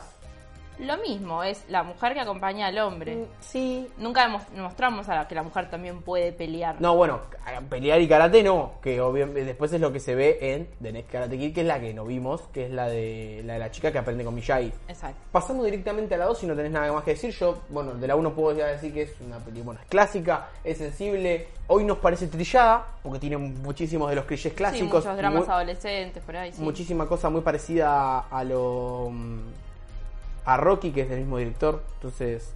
[0.79, 3.15] Lo mismo, es la mujer que acompaña al hombre.
[3.15, 3.87] mm, sí.
[3.97, 6.75] Nunca mostramos a la que la mujer también puede pelear.
[6.79, 7.21] No, bueno,
[7.69, 11.11] pelear y karate no, que obviamente después es lo que se ve en The Next
[11.11, 13.71] Karate Kid, que es la que no vimos, que es la de la, de la
[13.71, 14.71] chica que aprende con Miyagi.
[14.87, 15.17] Exacto.
[15.31, 18.07] Pasando directamente a la 2, si no tenés nada más que decir, yo, bueno, de
[18.07, 21.83] la 1 puedo ya decir que es una película, bueno, es clásica, es sensible, hoy
[21.85, 25.03] nos parece trillada, porque tiene muchísimos de los clichés Sí, clásicos.
[25.03, 26.61] muchos dramas muy- adolescentes por ahí, sí.
[26.61, 29.39] muchísima cosa muy parecida a lo mm,
[30.47, 32.51] a Rocky que es del mismo director entonces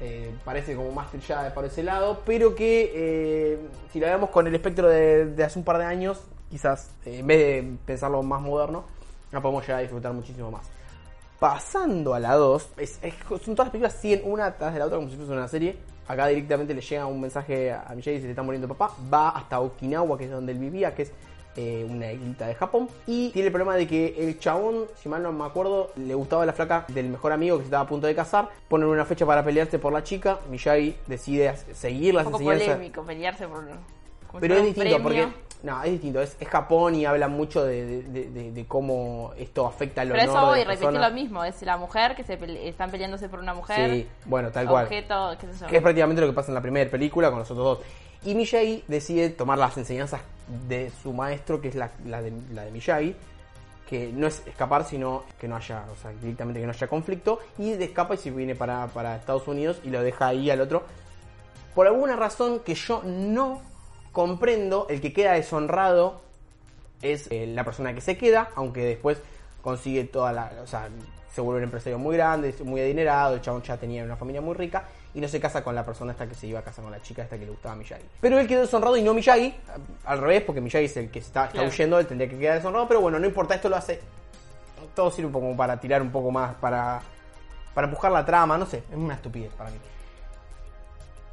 [0.00, 3.58] eh, parece como más trillada por ese lado pero que eh,
[3.92, 7.26] si la vemos con el espectro de, hace un par de años quizás eh, en
[7.26, 8.84] vez de pensarlo más moderno
[9.32, 10.68] la podemos llegar a disfrutar muchísimo más.
[11.38, 14.98] Pasando a la 2 es- son todas las películas siguen una tras de la otra
[14.98, 15.76] como si fuese una serie.
[16.06, 18.94] Acá directamente le llega un mensaje a Miyagi y se le está muriendo papá.
[19.12, 21.12] Va hasta Okinawa que es donde él vivía que es
[21.56, 22.88] eh, una islita de Japón.
[23.06, 26.46] Y tiene el problema de que el chabón, si mal no me acuerdo, le gustaba
[26.46, 28.48] la flaca del mejor amigo que se estaba a punto de casar.
[28.68, 30.38] Ponen una fecha para pelearse por la chica.
[30.50, 32.76] Miyagi decide seguir las Un poco enseñanzas.
[32.76, 33.64] polémico pelearse por.
[34.40, 35.02] Pero es distinto premio.
[35.02, 35.52] porque.
[35.62, 36.20] No, es distinto.
[36.20, 40.22] Es, es Japón y habla mucho de, de- de- de- cómo esto afecta al Pero
[40.24, 41.08] honor eso voy, persona.
[41.08, 41.44] lo mismo.
[41.44, 43.90] Es la mujer que se pele- están peleándose por una mujer.
[43.92, 44.88] Sí, bueno, tal cual.
[44.88, 45.36] Qué yo.
[45.68, 47.86] Que es prácticamente lo que pasa en la primera película con los otros dos.
[48.24, 50.20] Y Miyagi decide tomar las enseñanzas
[50.68, 53.16] de su maestro, que es la, de, la de Miyagi,
[53.88, 57.40] que no es escapar, sino que no haya, o sea, directamente que no haya conflicto,
[57.58, 60.84] y escapa y se viene para, para Estados Unidos y lo deja ahí al otro.
[61.74, 63.60] Por alguna razón que yo no
[64.12, 66.20] comprendo, el que queda deshonrado
[67.00, 69.18] es eh, la persona que se queda, aunque después
[69.62, 70.52] consigue toda la.
[70.62, 70.88] O sea,
[71.34, 74.54] se vuelve un empresario muy grande, muy adinerado, el chabón ya tenía una familia muy
[74.54, 76.90] rica y no se casa con la persona esta que se iba a casar con
[76.92, 78.04] la chica esta que le gustaba a Miyagi.
[78.20, 79.54] Pero él quedó deshonrado y no Miyagi,
[80.06, 81.68] al revés, porque Miyagi es el que está, está Claro.
[81.68, 84.00] huyendo, él tendría que quedar deshonrado, pero bueno, no importa, esto lo hace.
[84.94, 87.00] Todo sirve como para tirar un poco más, para,
[87.74, 89.76] para empujar la trama, no sé, es una estupidez para mí.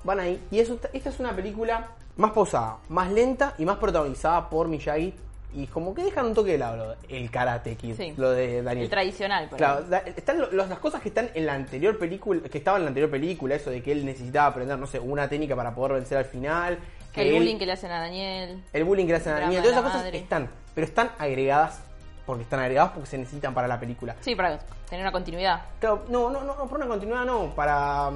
[0.04, 4.50] Van ahí, y eso, esta es una película más pausada, más lenta y más protagonizada
[4.50, 5.14] por Miyagi.
[5.52, 8.14] Y como que dejan un toque de lado el karate kid, Sí.
[8.18, 8.84] lo de Daniel.
[8.86, 12.42] El tradicional, por Claro, da- están lo- las cosas que están en la anterior película,
[12.48, 15.28] que estaban en la anterior película, eso de que él necesitaba aprender, no sé, una
[15.28, 16.78] técnica para poder vencer al final.
[17.12, 18.64] Que El él- bullying que le hacen a Daniel.
[18.72, 20.18] el bullying que le hacen a de todas esas cosas madre.
[20.20, 21.82] están, pero están agregadas
[22.28, 24.16] porque están agregadas porque se necesitan para la película.
[24.22, 25.62] Sí, para tener una continuidad.
[25.80, 28.12] Claro, no, no, no, no, por una continuidad no, para...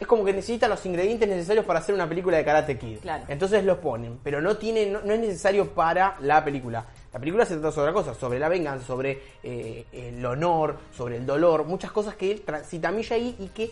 [0.00, 2.98] Es como que necesitan los ingredientes necesarios para hacer una película de Karate Kid.
[3.00, 3.24] Claro.
[3.28, 6.84] Entonces los ponen, pero no tiene, no, no es necesario para la película.
[7.12, 11.18] La película se trata sobre otra cosa, sobre la venganza, sobre eh, el honor, sobre
[11.18, 13.70] el dolor, muchas cosas que transita Miyagi y que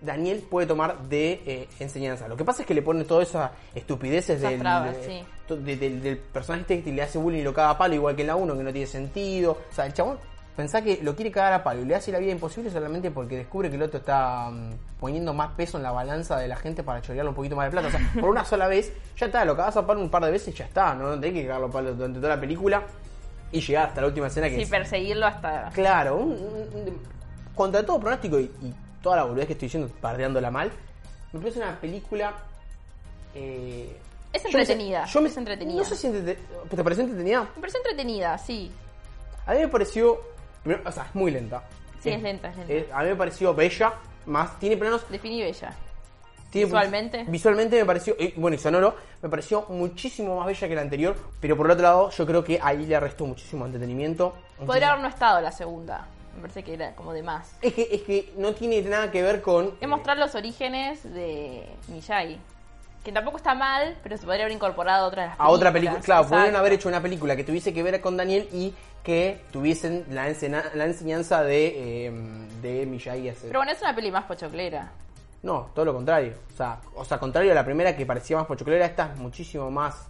[0.00, 2.28] Daniel puede tomar de eh, enseñanza.
[2.28, 5.56] Lo que pasa es que le pone todas esas estupideces Esas del, trabas, de- sí.
[5.56, 8.22] de- del personaje este que le hace bullying y lo caga a palo igual que
[8.22, 9.58] en la 1, que no tiene sentido.
[9.70, 10.18] O sea, el chabón
[10.56, 13.36] pensá que lo quiere cagar a palo y le hace la vida imposible solamente porque
[13.36, 16.82] descubre que el otro está mm, poniendo más peso en la balanza de la gente
[16.82, 17.88] para chorearle un poquito más de plata.
[17.88, 20.30] O sea, por una sola vez, ya está, lo cagas a palo un par de
[20.30, 20.94] veces y ya está.
[20.94, 22.82] No, no tenés que cagarlo a palo durante toda la película
[23.52, 25.70] y llegar hasta la última escena que Sí, es- perseguirlo hasta.
[25.70, 27.00] Claro, un- un-
[27.54, 30.70] contra todo pronóstico y, y toda la boludez que estoy diciendo, pardeándola mal,
[31.32, 32.32] me parece una película.
[33.34, 33.96] eh,
[34.32, 35.78] Es yo me- entretenida, Yo me, es entretenida.
[35.78, 37.42] No sé si ¿Te pareció entretenida?
[37.54, 38.72] Me pareció entretenida, sí.
[39.46, 40.20] A mí me pareció.
[40.64, 41.62] Primero, O sea, es muy lenta.
[42.00, 42.72] Sí, es lenta, es lenta.
[42.72, 43.92] eh, a mí me pareció bella,
[44.26, 44.58] más.
[44.58, 45.08] Tiene planos.
[45.08, 45.72] Definí bella.
[46.50, 47.24] tiene- Visualmente.
[47.28, 48.14] Visualmente me pareció.
[48.18, 51.16] eh, bueno, y sonoro, me pareció muchísimo más bella que la anterior.
[51.40, 54.34] Pero por el otro lado, yo creo que ahí le restó muchísimo entretenimiento.
[54.66, 56.06] Podría haber no estado la segunda.
[56.34, 57.56] Me parece que era como de más.
[57.62, 59.74] Es que, es que no tiene nada que ver con.
[59.80, 62.38] Es mostrar los orígenes de Miyagi.
[63.04, 65.70] Que tampoco está mal, pero se podría haber incorporado a otra de las a otra
[65.72, 65.90] película.
[66.00, 66.04] películas.
[66.06, 66.36] Claro, Exacto.
[66.40, 70.28] podrían haber hecho una película que tuviese que ver con Daniel y que tuviesen la,
[70.30, 72.12] ensena- la enseñanza de, eh,
[72.62, 73.30] de Miyagi.
[73.42, 74.90] Pero bueno, es una peli más pochoclera.
[75.42, 76.32] No, todo lo contrario.
[76.54, 79.70] O sea, o sea, contrario a la primera que parecía más pochoclera, esta es muchísimo
[79.70, 80.08] más,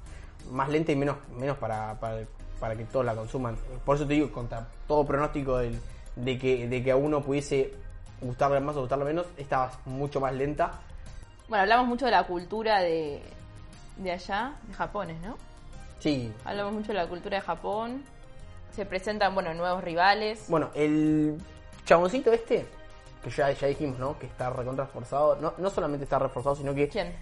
[0.52, 2.20] más lenta y menos, menos para, para,
[2.60, 3.56] para que todos la consuman.
[3.84, 5.80] Por eso te digo, contra todo pronóstico del-
[6.14, 7.74] de, que, de que a uno pudiese
[8.20, 10.74] gustarle más o gustarle menos, esta es mucho más lenta.
[11.48, 13.22] Bueno, hablamos mucho de la cultura de,
[13.96, 15.36] de allá, de Japones, ¿no?
[15.98, 16.32] Sí.
[16.44, 18.02] Hablamos mucho de la cultura de Japón.
[18.72, 20.46] Se presentan, bueno, nuevos rivales.
[20.48, 21.38] Bueno, el
[21.84, 22.66] chaboncito este,
[23.22, 24.18] que ya, ya dijimos, ¿no?
[24.18, 25.36] Que está recontra reforzado.
[25.36, 26.88] No, no solamente está reforzado, sino que...
[26.88, 27.14] ¿Quién?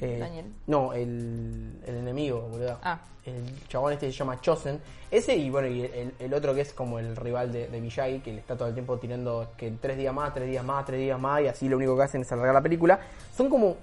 [0.00, 0.46] Eh, Daniel.
[0.66, 2.78] No, el, el enemigo, boludo.
[2.82, 2.98] Ah.
[3.24, 4.80] El chabón este se llama Chosen.
[5.10, 8.20] Ese y bueno, y el, el otro que es como el rival de, de Miyagi,
[8.20, 11.00] que le está todo el tiempo tirando que tres días más, tres días más, tres
[11.00, 13.00] días más, y así lo único que hacen es alargar la película.
[13.36, 13.76] Son como.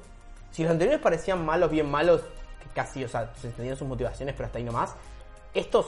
[0.51, 4.33] Si los anteriores parecían malos, bien malos, que casi, o sea, se entendían sus motivaciones,
[4.35, 4.95] pero hasta ahí nomás.
[5.53, 5.87] Estos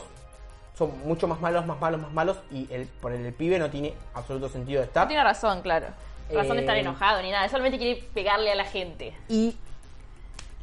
[0.74, 3.70] son mucho más malos, más malos, más malos, y el, por el, el pibe no
[3.70, 5.08] tiene absoluto sentido de No estar.
[5.08, 5.86] tiene razón, claro.
[6.30, 7.48] Razón de estar Eh, enojado ni nada.
[7.48, 9.14] Solamente quiere pegarle a la gente.
[9.28, 9.56] Y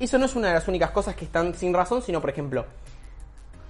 [0.06, 2.66] eso no es una de las únicas cosas que están sin razón, sino por ejemplo,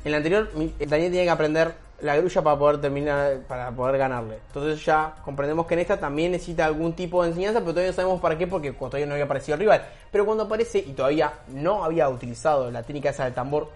[0.05, 3.97] en la anterior mi- Daniel tiene que aprender la grulla para poder terminar, para poder
[3.97, 4.39] ganarle.
[4.47, 7.95] Entonces ya comprendemos que en esta también necesita algún tipo de enseñanza, pero todavía no
[7.95, 9.85] sabemos para qué, porque todavía no había aparecido el rival.
[10.11, 13.69] Pero cuando aparece y todavía no había utilizado la técnica esa del tambor,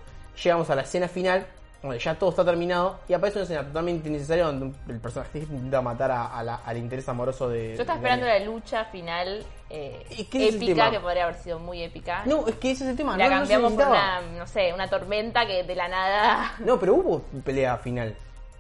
[0.44, 1.46] llegamos a la escena final,
[1.82, 5.82] donde ya todo está terminado, y aparece una escena totalmente innecesaria donde el personaje intenta
[5.82, 7.76] matar a- a la- al interés amoroso de...
[7.76, 11.36] Yo estaba esperando la lucha final eh, ¿Y qué es el épica, que podría haber
[11.36, 12.24] sido muy épica.
[12.26, 13.18] No, es que ese es el tema.
[13.18, 16.54] la no, cambiamos por una, no sé, una tormenta que de la nada.
[16.60, 18.16] No, pero hubo pelea final.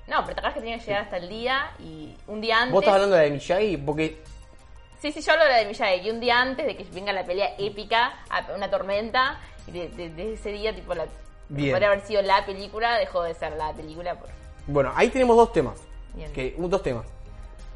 [0.08, 2.74] No, pero te acuerdas que tenía que llegar hasta el día y un día antes.
[2.74, 4.22] Vos estás hablando de la de Miyagi porque
[5.02, 6.08] Sí, sí, yo hablo de la de Miyagi.
[6.08, 8.14] Y un día antes de que venga la pelea épica,
[8.56, 11.06] una tormenta, y de, de- de ese día, tipo, la
[11.50, 11.72] Bien.
[11.72, 14.30] Podría haber sido la película, dejó de ser la película por...
[14.68, 15.80] Bueno, ahí tenemos dos temas.
[16.14, 16.32] Bien.
[16.34, 17.06] Que, un- dos temas.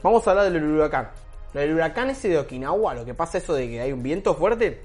[0.04, 1.10] Vamos a hablar del huracán.
[1.54, 4.82] Del huracán ese de Okinawa, lo que pasa eso de que hay un viento fuerte,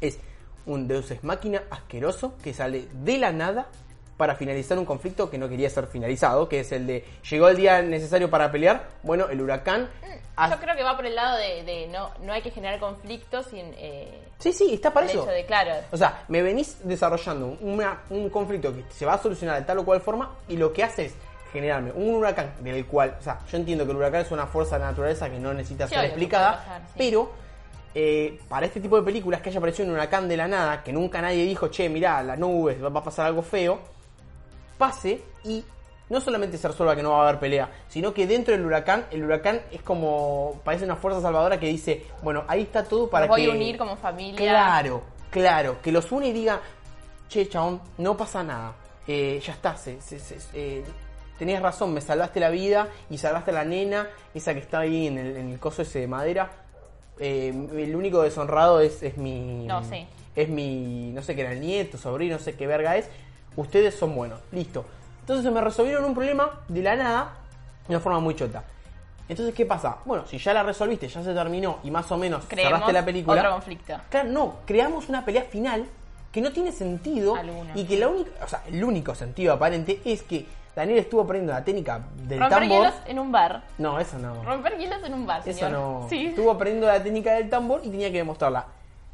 [0.00, 0.18] es
[0.66, 3.68] un Deus Ex Máquina asqueroso que sale de la nada
[4.18, 7.56] para finalizar un conflicto que no quería ser finalizado, que es el de llegó el
[7.56, 9.88] día necesario para pelear, bueno, el huracán...
[10.36, 12.80] ha- Yo creo que va por el lado de, de no, no hay que generar
[12.80, 15.24] conflictos sin eh, Sí, sí, está para eso.
[15.24, 19.56] de, claro, O sea, me venís desarrollando una- un conflicto que se va a solucionar
[19.60, 21.14] de tal o cual forma y lo que hace es
[21.52, 24.74] generarme un huracán del cual, o sea, yo entiendo que el huracán es una fuerza
[24.76, 26.94] de la naturaleza que no necesita Sí, ser explicada, puede pasar, sí.
[26.98, 27.30] pero
[27.94, 30.92] eh, para este tipo de películas que haya aparecido un huracán de la nada, que
[30.92, 33.78] nunca nadie dijo, che, mirá, las nubes, va a pasar algo feo,
[34.78, 35.64] pase y
[36.08, 39.04] no solamente se resuelva que no va a haber pelea, sino que dentro del huracán,
[39.10, 43.26] el huracán es como, parece una fuerza salvadora que dice, bueno, ahí está todo para
[43.26, 43.50] nos voy que...
[43.50, 44.36] a unir como familia.
[44.38, 46.60] Claro, claro, que los une y diga,
[47.28, 48.74] che, chabón, no pasa nada,
[49.06, 50.82] eh, ya está, se, se- se- eh,
[51.38, 55.08] tenías razón, me salvaste la vida y salvaste a la nena, esa que está ahí
[55.08, 56.50] en el, en el coso ese de madera.
[57.20, 59.66] Eh, el único deshonrado es, es mi...
[59.66, 60.06] No, sí.
[60.36, 63.08] Es mi, no sé qué era, el nieto, sobrino, no sé qué verga es.
[63.58, 64.84] Ustedes son buenos, listo.
[65.22, 67.32] Entonces se me resolvieron un problema de la nada
[67.88, 68.62] de una forma muy chota.
[69.28, 69.96] Entonces, ¿qué pasa?
[70.04, 73.04] Bueno, si ya la resolviste, ya se terminó y más o menos Creemos cerraste la
[73.04, 73.40] película.
[73.40, 73.94] otro conflicto.
[74.10, 75.86] Claro, no, creamos una pelea final
[76.30, 77.72] que no tiene sentido Alguna.
[77.74, 81.52] y que la única, o sea, el único sentido aparente es que Daniel estuvo aprendiendo
[81.52, 82.78] la técnica del Romper tambor.
[82.78, 83.64] hielos en un bar.
[83.78, 84.44] No, eso no.
[84.44, 85.72] Romper hielos en un bar, Eso señor.
[85.72, 86.06] no.
[86.08, 86.26] Sí.
[86.26, 88.66] Estuvo aprendiendo la técnica del tambor y tenía que demostrarla.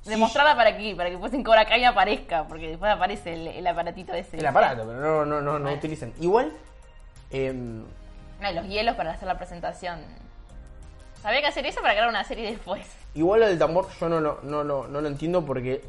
[0.04, 3.66] Demostrarla para aquí, para que después en Cobra Kai aparezca, porque después aparece el, el
[3.66, 4.36] aparatito ese.
[4.36, 6.12] el aparato, pero no, no, no, no utilicen.
[6.20, 6.52] Igual,
[7.30, 7.82] em,
[8.40, 10.00] No, los hielos para hacer la presentación.
[11.22, 12.86] Había que hacer eso para crear una serie después.
[13.14, 15.82] igual lo del tambor yo no lo, no, lo- no lo entiendo porque,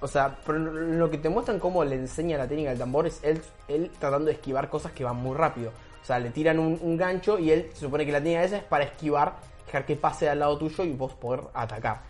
[0.00, 3.24] o sea, pero lo que te muestran cómo le enseña la técnica del tambor es
[3.24, 5.72] él, él tratando de esquivar cosas que van muy rápido.
[6.02, 8.58] O sea, le tiran un, un gancho y él se supone que la técnica esa
[8.58, 12.00] es para esquivar, dejar que pase al lado tuyo y vos poder atacar.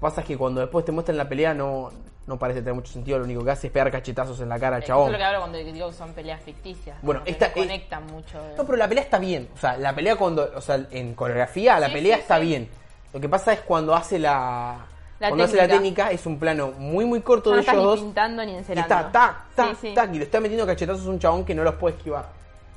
[0.00, 1.90] Pasa que cuando después te muestran la pelea no,
[2.26, 4.76] no parece tener mucho sentido, lo único que hace es pegar cachetazos en la cara
[4.76, 5.06] al Eso chabón.
[5.06, 6.96] es lo que hablo cuando digo que son peleas ficticias.
[7.02, 8.40] Bueno, esta no es- conectan mucho.
[8.56, 9.48] No, pero la pelea está bien.
[9.54, 10.50] O sea, la pelea cuando.
[10.54, 12.46] O sea, en coreografía la pelea sí, está sí.
[12.46, 12.68] bien.
[13.12, 14.86] Lo que pasa es cuando hace la.
[15.18, 16.12] La cuando hace la técnica.
[16.12, 18.00] es un plano muy, muy corto no de estás ellos ni dos.
[18.00, 18.94] pintando ni Y encerando.
[18.94, 20.14] está tac, tac.
[20.14, 22.26] Y le está metiendo cachetazos a un chabón que no los puede esquivar.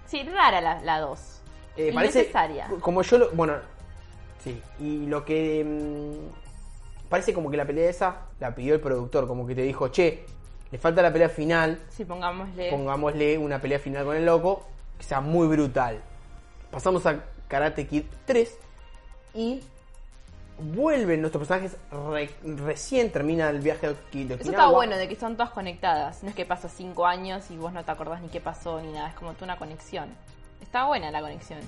[0.07, 1.39] Sí, rara la, la dos.
[1.77, 2.31] Eh, parece.
[2.79, 3.29] Como yo lo.
[3.31, 3.53] Bueno.
[4.43, 4.59] Sí.
[4.79, 6.17] Y lo que.
[7.11, 9.27] Parece como que la pelea esa la pidió el productor.
[9.27, 10.25] Como que te dijo, che,
[10.71, 11.79] le falta la pelea final.
[11.89, 12.71] Sí, pongámosle.
[12.71, 14.65] pongámosle una pelea final con el loco
[14.97, 15.99] que sea muy brutal.
[16.71, 18.57] Pasamos a Karate Kid 3
[19.35, 19.61] y
[20.59, 21.75] vuelven nuestros personajes
[22.11, 22.29] re-
[22.65, 24.63] recién termina el viaje de Oki- de Eso Okinawa.
[24.63, 26.23] está bueno, de que son todas conectadas.
[26.23, 28.91] No es que pasó cinco años y vos no te acordás ni qué pasó ni
[28.91, 29.09] nada.
[29.09, 30.09] Es como tú una conexión.
[30.61, 31.59] Está buena la conexión.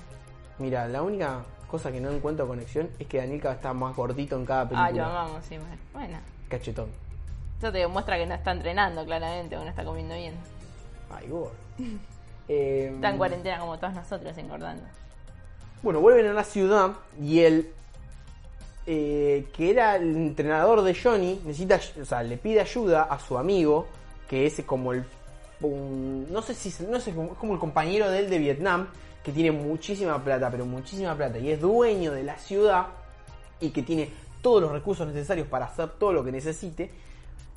[0.58, 4.44] Mira, la única cosa que no encuentro conexión es que Daniel está más gordito en
[4.46, 4.86] cada película.
[4.86, 5.56] Ah, lo amamos, sí.
[5.58, 5.76] bueno.
[5.92, 6.18] Bueno.
[6.48, 6.88] Cachetón.
[7.58, 10.34] Eso te demuestra que no está entrenando, claramente, o no está comiendo bien.
[11.10, 11.52] Ay, gordo.
[12.46, 14.82] Eh, Está en cuarentena como todos nosotros, engordando.
[15.82, 17.72] Bueno, vuelven a la ciudad y él,
[18.86, 23.38] eh, que era el entrenador de Johnny, necesita, o sea, le pide ayuda a su
[23.38, 23.86] amigo,
[24.28, 25.04] que es como el,
[25.62, 28.88] un- no sé si, no sé, es como el compañero de él de Vietnam,
[29.24, 32.86] que tiene muchísima plata, pero muchísima plata, y es dueño de la ciudad
[33.58, 34.10] y que tiene
[34.42, 36.90] todos los recursos necesarios para hacer todo lo que necesite,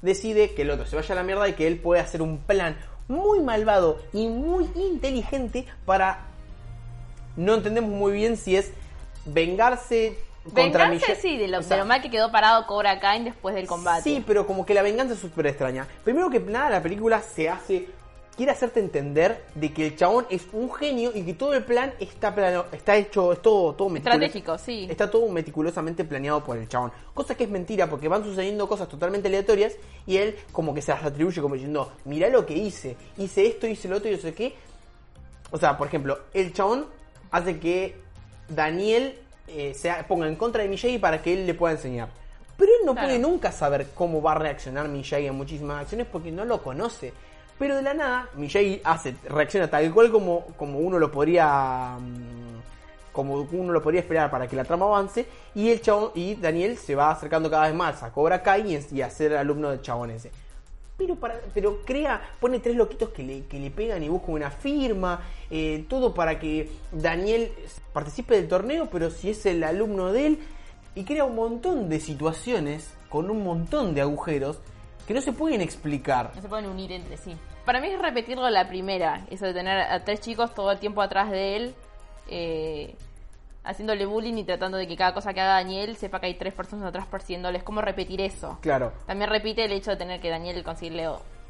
[0.02, 2.38] decide que el otro se vaya a la mierda y que él puede hacer un
[2.38, 2.78] plan
[3.10, 6.28] muy malvado y muy inteligente para
[7.36, 8.72] no entendemos muy bien si es
[9.26, 11.22] vengarse contra Venganza Michelle.
[11.22, 13.68] sí, de lo, O sea, de lo mal que quedó parado Cobra Kai después del
[13.68, 14.04] combate.
[14.04, 15.88] Sí, pero como que la venganza es súper extraña.
[16.04, 17.90] Primero que nada, la película se hace.
[18.38, 21.92] Quiere hacerte entender de que el chabón es un genio y que todo el plan
[22.00, 24.86] está plano, está hecho, es todo, todo Estratégico, sí.
[24.88, 26.92] Está todo meticulosamente planeado por el chabón.
[27.16, 29.74] Cosa que es mentira porque van sucediendo cosas totalmente aleatorias
[30.06, 33.66] y él como que se las atribuye como diciendo, mirá lo que hice, hice esto,
[33.66, 34.54] hice lo otro y no sé qué.
[35.50, 36.86] O sea, por ejemplo, el chabón
[37.32, 37.96] hace que
[38.50, 42.10] Daniel eh, se ponga en contra de Miyagi para que él le pueda enseñar.
[42.56, 43.08] Pero él no Claro.
[43.08, 47.14] puede nunca saber cómo va a reaccionar Miyagi en muchísimas acciones porque no lo conoce.
[47.60, 51.98] Pero de la nada, Miyagi hace, reacciona tal cual como, como uno lo podría.
[52.00, 55.26] mm, Como uno lo podría esperar para que la trama avance.
[55.56, 59.02] Y el chabón, y Daniel se va acercando cada vez más a Cobra Kai y,
[59.02, 60.14] a ser alumno del chabón.
[60.98, 64.52] Pero, para, pero crea, pone tres loquitos que le, que le pegan y busca una
[64.52, 67.52] firma, eh, todo para que Daniel
[67.94, 70.40] participe del torneo, pero si es el alumno de él,
[70.96, 74.60] y crea un montón de situaciones con un montón de agujeros
[75.08, 76.32] que no se pueden explicar.
[76.36, 77.36] No se pueden unir entre sí.
[77.68, 81.02] Para mí es repetirlo la primera, eso de tener a tres chicos todo el tiempo
[81.04, 81.76] atrás de él,
[82.30, 82.96] eh,
[83.64, 86.54] haciéndole bullying y tratando de que cada cosa que haga Daniel sepa que hay tres
[86.54, 87.58] personas atrás persiguiéndole.
[87.58, 88.58] Es como repetir eso.
[88.62, 88.94] Claro.
[89.06, 91.10] También repite el hecho de tener que Daniel conseguirle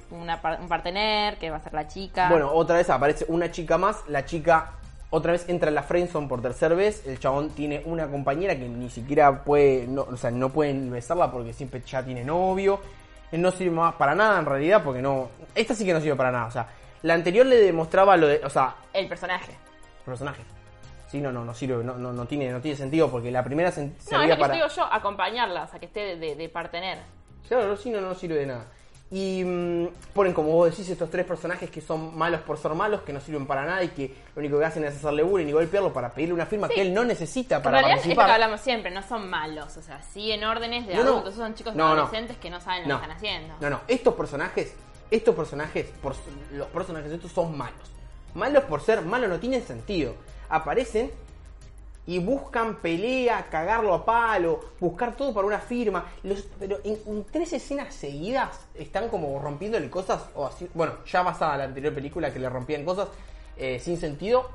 [0.10, 2.30] una, par- un partener, que va a ser la chica.
[2.30, 4.72] Bueno, otra vez aparece una chica más, la chica
[5.10, 8.68] otra vez entra en la friendzone por tercera vez, el chabón tiene una compañera que
[8.68, 12.82] ni siquiera puede, no, o sea, no pueden besarla porque siempre ya tiene novio,
[13.32, 16.32] no sirve más para nada en realidad porque no, esta sí que no sirve para
[16.32, 16.68] nada, o sea,
[17.04, 19.54] la anterior le demostraba lo de, o sea, el personaje.
[20.06, 20.44] personaje.
[21.08, 23.72] Sí, no, no, no sirve, no, no, no tiene, no tiene sentido porque la primera
[23.72, 24.54] se, No, es lo que para...
[24.56, 26.98] digo yo, acompañarla, o sea, que esté de, de, de partener.
[27.48, 28.66] Claro, no, sí, no, no sirve de nada.
[29.10, 33.02] Y mm, ponen, como vos decís, estos tres personajes que son malos por ser malos,
[33.04, 35.52] que no sirven para nada y que lo único que hacen es hacerle bullying y
[35.54, 36.74] golpearlo para pedirle una firma Sí.
[36.76, 38.32] que él no necesita En para realidad es lo que participar.
[38.42, 41.10] hablamos siempre, no son malos, o sea, siguen órdenes de No, no.
[41.12, 42.02] adultos, son chicos No, no.
[42.02, 42.96] adolescentes que no saben lo No.
[43.00, 43.56] que están haciendo.
[43.62, 44.74] No, no, estos personajes,
[45.10, 46.14] estos personajes, por,
[46.52, 47.90] los personajes estos son malos.
[48.34, 50.16] Malos por ser malos no tienen sentido.
[50.50, 51.12] Aparecen
[52.08, 56.06] y buscan pelea, cagarlo a palo, buscar todo para una firma.
[56.24, 61.22] Los- pero en, en tres escenas seguidas están como rompiéndole cosas, o así, bueno, ya
[61.22, 63.10] basada la anterior película que le rompían cosas
[63.58, 64.50] eh, sin sentido.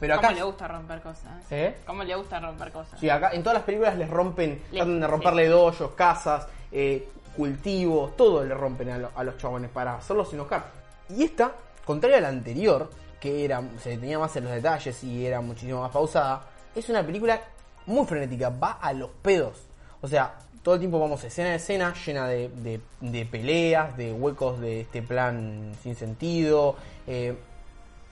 [0.00, 1.52] Pero acá, ¿Cómo le gusta romper cosas?
[1.52, 1.76] ¿Eh?
[1.86, 2.98] ¿Cómo le gusta romper cosas?
[2.98, 7.08] sí, acá en todas las películas les rompen, Le- tratan de romperle dojos, casas, eh,
[7.36, 10.64] cultivos, todo le rompen a, lo- a los chabones para hacerlos enojar.
[11.10, 11.52] Y esta,
[11.84, 12.90] contraria a la anterior,
[13.20, 16.42] que era se detenía más en los detalles y era muchísimo más pausada,
[16.74, 17.40] es una película
[17.86, 19.66] muy frenética, va a los pedos.
[20.00, 24.60] O sea, todo el tiempo vamos escena a escena, llena de, de- peleas, de huecos
[24.60, 27.36] de este plan sin sentido, eh,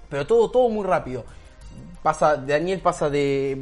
[0.08, 1.24] pero todo, todo muy rápido.
[2.02, 3.56] Pasa, Daniel pasa de,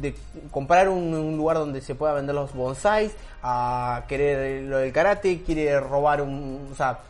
[0.00, 0.14] de
[0.50, 5.78] comprar un, lugar donde se pueda vender los bonsáis a querer lo del karate, quiere
[5.78, 7.00] robar un, o sea,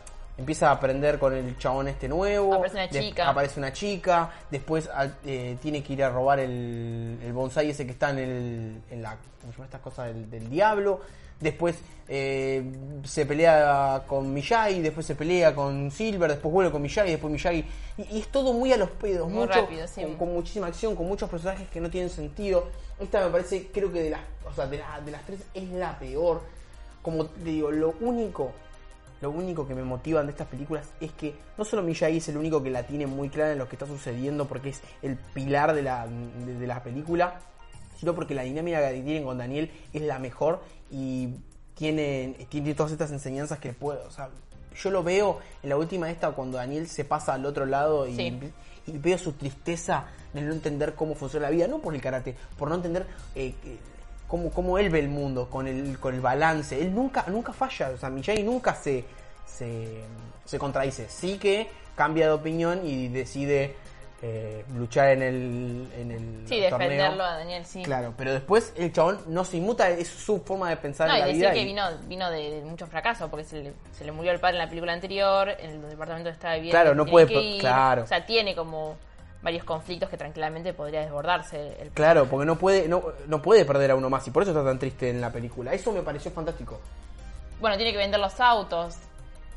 [0.41, 2.53] empieza a aprender con el chabón este nuevo.
[2.53, 3.29] Aparece una chica.
[3.29, 4.89] aparece una chica, después
[5.25, 9.01] eh, tiene que ir a robar el, el bonsai ese que está en, el, en
[9.01, 10.99] la, ¿cómo se llama estas cosas del, del diablo?
[11.39, 11.75] Después
[12.07, 12.63] eh,
[13.03, 17.65] se pelea con Miyagi, después se pelea con Silver, después vuelve con Miyagi, después Miyagi.
[17.97, 20.03] Y, y es todo muy a los pedos, Muy mucho, rápido, sí.
[20.03, 22.67] con, con muchísima acción, con muchos personajes que no tienen sentido.
[22.99, 25.67] Esta me parece, creo que de las, o sea, de, la- de las tres es
[25.69, 26.41] la peor.
[27.01, 28.51] Como te digo, lo único,
[29.21, 32.37] lo único que me motivan de estas películas es que no solo Miyagi es el
[32.37, 35.73] único que la tiene muy clara en lo que está sucediendo porque es el pilar
[35.73, 37.39] de la, de, de la película,
[37.97, 41.29] sino porque la dinámica que tienen con Daniel es la mejor y
[41.75, 44.29] tiene, tiene todas estas enseñanzas que puedo, o sea,
[44.75, 48.07] yo lo veo en la última de esta cuando Daniel se pasa al otro lado
[48.07, 48.39] y, Sí.
[48.87, 52.35] y veo su tristeza de no entender cómo funciona la vida, no por el karate,
[52.57, 53.05] por no entender
[53.35, 53.53] eh,
[54.31, 56.81] cómo, cómo él ve el mundo, con el, con el balance.
[56.81, 59.03] Él nunca, nunca falla, o sea, Miyagi nunca se,
[59.45, 60.03] se,
[60.45, 61.09] se contradice.
[61.09, 63.75] Sí que cambia de opinión y decide
[64.23, 66.89] eh, luchar en el, en el Sí, torneo.
[66.89, 67.83] defenderlo a Daniel, sí.
[67.83, 71.19] Claro, pero después el chabón no se inmuta, es su forma de pensar No, en
[71.19, 71.51] la decir vida.
[71.53, 74.39] que y- vino, vino de, de muchos fracasos, porque se le, se le murió el
[74.39, 76.79] padre en la película anterior, en el departamento que estaba viviendo.
[76.79, 77.59] Claro, no puede que ir.
[77.59, 78.03] claro.
[78.03, 78.95] O sea, tiene como
[79.41, 81.81] varios conflictos que tranquilamente podría desbordarse.
[81.81, 84.51] El, Claro, porque no puede, no, no puede perder a uno más y por eso
[84.51, 85.73] está tan triste en la película.
[85.73, 86.79] Eso me pareció fantástico.
[87.59, 88.95] Bueno, tiene que vender los autos,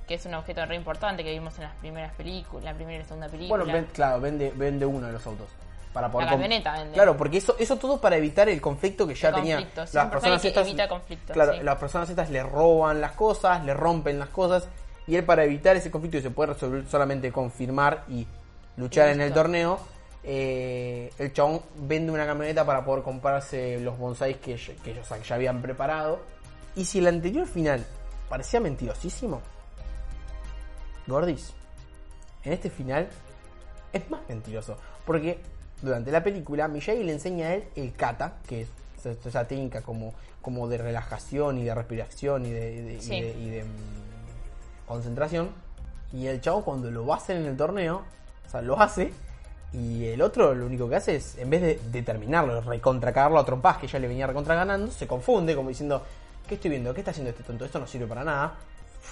[0.06, 2.98] que es un objeto re importante que vimos en las primeras películas, la primera y
[3.00, 3.58] la segunda película.
[3.64, 5.48] Bueno, ven- claro, vende, vende uno de los autos.
[5.92, 6.92] Para poder La camioneta vende.
[6.94, 9.60] Claro, porque eso, eso todo para evitar el conflicto que ya tenía.
[9.92, 10.66] las personas que estas.
[10.66, 11.60] evita conflictos, claro, sí.
[11.62, 14.66] las personas estas le roban las cosas, le rompen las cosas.
[15.06, 18.26] Y él, para evitar ese conflicto que se puede resolver solamente con firmar y
[18.76, 19.78] luchar en el torneo,
[20.22, 25.34] eh, el chabón vende una camioneta para poder comprarse los bonsáis que, que, que ya
[25.34, 26.20] habían preparado.
[26.76, 27.84] Y si el anterior final
[28.28, 29.40] parecía mentirosísimo,
[31.06, 31.52] Gordis,
[32.44, 33.08] en este final
[33.92, 34.76] es más mentiroso.
[35.04, 35.38] Porque
[35.82, 38.68] durante la película Miyagi le enseña a él el kata, que es
[39.26, 43.50] esa- técnica como, como de relajación y de respiración y de, de- y de- y
[43.50, 45.50] de, mm, concentración.
[46.12, 48.02] Y el chavo cuando lo va a hacer en el torneo,
[48.46, 49.12] o sea, lo hace.
[49.72, 53.44] Y el otro lo único que hace es, en vez de, de terminarlo, recontracarlo a
[53.44, 56.02] trompas que ya le venía recontra ganando, se confunde como diciendo,
[56.48, 56.94] ¿qué estoy viendo?
[56.94, 57.64] ¿Qué está haciendo este tonto?
[57.64, 58.54] Esto no sirve para nada.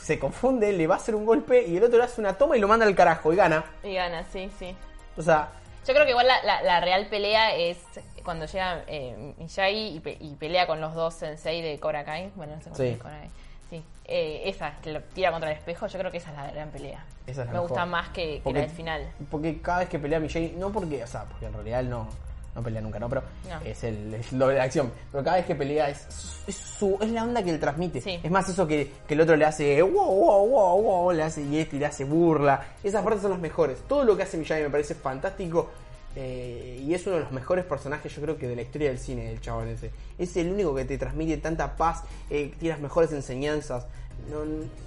[0.03, 2.57] Se confunde, le va a hacer un golpe y el otro le hace una toma
[2.57, 3.65] y lo manda al carajo y gana.
[3.83, 4.75] Y gana, sí, sí.
[5.17, 5.49] O sea,
[5.87, 7.79] Yo creo que igual la, la- la real pelea es
[8.25, 12.31] cuando llega eh, Miyagi y, pe- y pelea con los dos sensei de Cobra Kai.
[12.37, 12.85] Bueno, no sé cómo Sí.
[12.91, 13.31] llama Cobra Kai.
[13.73, 13.83] Sí.
[14.05, 16.69] Eh, esa, que lo tira contra el espejo, yo creo que esa es la gran
[16.71, 17.03] pelea.
[17.27, 17.69] Esa es la Me mejor.
[17.69, 19.13] gusta más que, que Porque- la del final.
[19.31, 22.07] Porque cada vez que pelea Miyagi, no porque, o sea, porque en realidad él no,
[22.55, 23.09] no pelea nunca, ¿no?
[23.09, 23.61] Pero No.
[23.65, 24.93] es el, el doble de acción.
[25.11, 26.07] Pero cada vez que pelea es,
[26.47, 28.01] es, su, es la onda que él transmite.
[28.03, 28.21] Sí.
[28.23, 31.41] Es más eso que, que el otro le hace wow, wow, wow, wow, le hace
[31.43, 32.63] y este y le hace burla.
[32.85, 33.81] Esas partes son las mejores.
[33.89, 35.71] Todo lo que hace Miyagi me parece fantástico.
[36.15, 38.99] eh, y es uno de los mejores personajes, yo creo que de la historia del
[38.99, 39.91] cine, el chabón ese.
[40.19, 43.87] Es el único que te transmite tanta paz, eh, tiene las mejores enseñanzas.
[44.31, 44.39] No,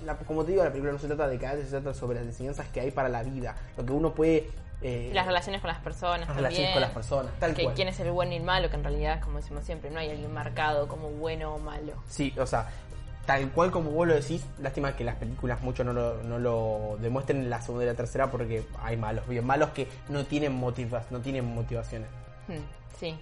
[0.06, 2.28] la- como te digo, la película no se trata de caer, se trata sobre las
[2.28, 3.56] enseñanzas que hay para la vida.
[3.78, 4.50] Lo que uno puede.
[4.82, 6.44] eh, Las relaciones con las personas las también.
[6.44, 7.76] relaciones con las personas, tal que cual.
[7.76, 10.10] quién es el bueno y el malo, que en realidad, como decimos siempre, no hay
[10.12, 11.94] alguien marcado como bueno o malo.
[12.10, 12.70] Sí, o sea,
[13.26, 16.98] tal cual como vos lo decís, lástima que las películas mucho no lo, no lo
[17.02, 20.54] demuestren en la segunda y la tercera porque hay malos, bien malos que no tienen
[20.54, 22.08] motivas, no tienen motivaciones.
[22.48, 22.64] Hmm,
[23.00, 23.18] sí,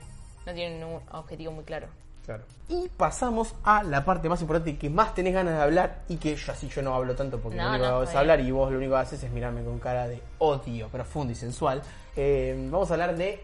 [0.46, 1.88] no tienen un objetivo muy claro.
[2.26, 2.44] Claro.
[2.70, 6.36] Y pasamos a la parte más importante que más tenés ganas de hablar y que
[6.38, 8.20] yo así yo no hablo tanto porque No, lo único no, que hago es está
[8.20, 11.36] hablar y vos lo único que haces es mirarme con cara de odio profundo y
[11.36, 11.82] sensual.
[12.16, 13.44] Eh, vamos a hablar de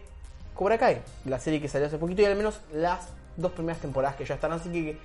[0.54, 4.16] Cobra Kai, la serie que salió hace poquito y al menos las dos primeras temporadas
[4.16, 4.98] que ya están, así que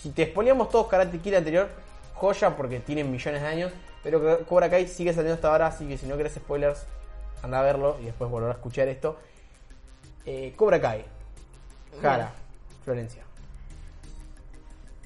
[0.00, 1.70] si te spoileamos todos Karate Kid anterior,
[2.14, 3.72] joya porque tienen millones de años,
[4.02, 6.84] pero Cobra Kai sigue saliendo hasta ahora, así que si no querés spoilers,
[7.42, 9.18] anda a verlo y después volver a escuchar esto.
[10.24, 11.04] Eh, Cobra Kai,
[12.00, 12.32] Jara,
[12.84, 13.22] Florencia.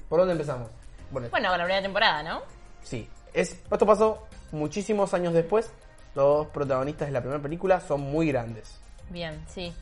[0.09, 0.69] ¿Por dónde empezamos?
[1.11, 2.41] Bueno, Bueno, con la primera temporada, ¿no?
[2.83, 5.71] sí, es, esto pasó muchísimos años después.
[6.15, 8.79] Los protagonistas de la primera película son muy grandes.
[9.09, 9.73] Bien, sí.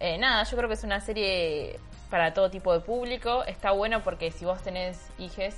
[0.00, 1.78] Eh, nada, yo creo que es una serie
[2.10, 3.44] para todo tipo de público.
[3.44, 5.56] Está bueno porque si vos tenés hijes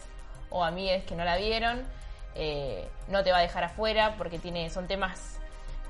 [0.51, 1.83] o amigues que no la vieron,
[2.35, 5.39] eh, no te va a dejar afuera porque tiene son temas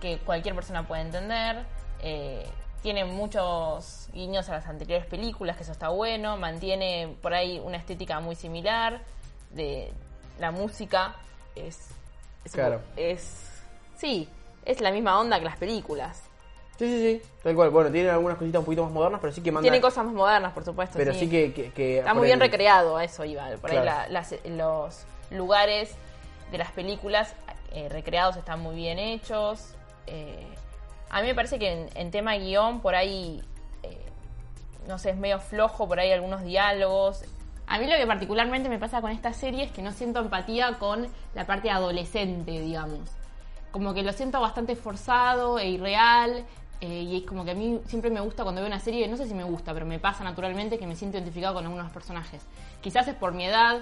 [0.01, 1.65] que cualquier persona puede entender.
[2.01, 2.47] Eh,
[2.83, 6.37] tiene muchos guiños a las anteriores películas, que eso está bueno.
[6.37, 9.01] Mantiene por ahí una estética muy similar.
[9.51, 9.93] De
[10.39, 11.17] la música
[11.57, 11.89] es,
[12.45, 12.81] es, Claro.
[12.97, 13.63] es
[13.97, 14.29] sí,
[14.65, 16.28] es la misma onda que las películas.
[16.79, 17.71] Sí, sí, sí, tal cual.
[17.71, 19.65] Bueno, tienen algunas cositas un poquito más modernas, pero sí que mandan.
[19.73, 20.97] Tiene cosas más modernas, por supuesto.
[20.97, 23.49] Pero sí, que, que- que Está muy bien recreado, a eso iba.
[23.61, 25.95] Por ahí la- las- los lugares
[26.53, 27.35] de las películas
[27.73, 29.75] eh, recreados están muy bien hechos.
[30.07, 30.47] Eh,
[31.11, 33.43] a mí me parece que en, en tema guion, por ahí,
[33.83, 33.99] eh,
[34.87, 37.25] no sé, es medio flojo, por ahí algunos diálogos.
[37.67, 40.79] A mí lo que particularmente me pasa con esta serie es que no siento empatía
[40.79, 43.01] con la parte adolescente, digamos
[43.71, 46.47] como que lo siento bastante forzado e irreal.
[46.81, 49.17] Eh, y es como que a mí siempre me gusta cuando veo una serie, no
[49.17, 52.43] sé si me gusta, pero me pasa naturalmente que me siento identificado con algunos personajes.
[52.81, 53.81] Quizás es por mi edad,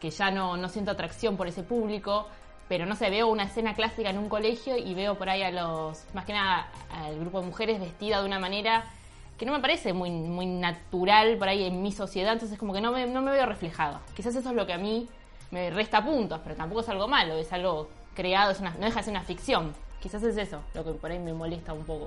[0.00, 2.26] que ya no, no siento atracción por ese público,
[2.68, 5.50] pero no sé, veo una escena clásica en un colegio y veo por ahí a
[5.50, 8.84] los, más que nada, al grupo de mujeres vestida de una manera
[9.36, 12.80] que no me parece muy, muy natural por ahí en mi sociedad, entonces como que
[12.80, 13.98] no me, no me veo reflejado.
[14.14, 15.08] Quizás eso es lo que a mí
[15.50, 19.00] me resta puntos, pero tampoco es algo malo, es algo creado, es una, no deja
[19.00, 19.72] de ser una ficción.
[20.00, 22.06] Quizás es eso lo que por ahí me molesta un poco.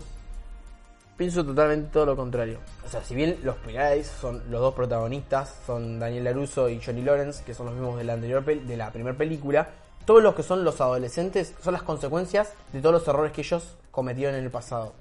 [1.15, 2.57] Pienso totalmente todo lo contrario.
[2.83, 7.03] O sea, si bien los pilares son los dos protagonistas, son Daniel LaRusso y Johnny
[7.03, 9.69] Lawrence, que son los mismos de la anterior de la primera película,
[10.05, 13.77] todos los que son los adolescentes son las consecuencias de todos los errores que ellos
[13.91, 14.93] cometieron en el pasado.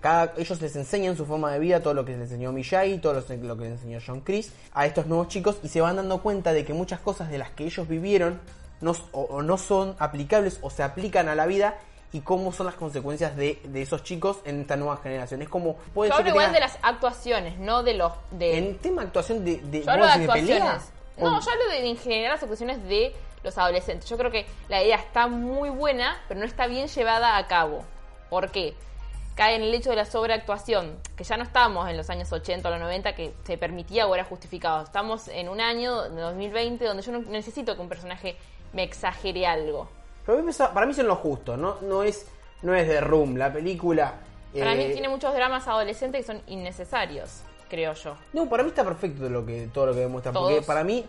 [0.00, 3.12] Cada, ellos les enseñan su forma de vida, todo lo que les enseñó Miyagi, todo
[3.12, 6.54] lo, que les enseñó John Chris a estos nuevos chicos y se van dando cuenta
[6.54, 8.40] de que muchas cosas de las que ellos vivieron
[8.80, 11.76] no, o no son aplicables o se aplican a la vida
[12.12, 15.42] y cómo son las consecuencias de, de esos chicos en esta nueva generación.
[15.42, 18.12] Es como puede Yo ser hablo que igual de las actuaciones, no de los...
[18.32, 20.90] De, en tema de actuación de, de, Yo hablo de actuaciones.
[21.18, 24.08] o- No, yo hablo de en general las actuaciones de los adolescentes.
[24.10, 27.84] Yo creo que la idea está muy buena, pero no está bien llevada a cabo.
[28.28, 28.74] ¿Por qué?
[29.36, 32.68] Cae en el hecho de la sobreactuación, que ya no estamos en los años 80
[32.68, 34.82] o los 90 que se permitía o era justificado.
[34.82, 38.36] Estamos en un año, de 2020, donde yo no necesito que un personaje
[38.72, 39.88] me exagere algo.
[40.26, 40.42] Pero
[40.74, 42.26] para mí son lo justo, no, no es
[42.62, 44.14] no es de Room, la película.
[44.52, 48.16] Para eh, mí tiene muchos dramas adolescentes que son innecesarios, creo yo.
[48.32, 50.32] No, para mí está perfecto lo que, todo lo que demuestra.
[50.32, 51.06] Porque para mí,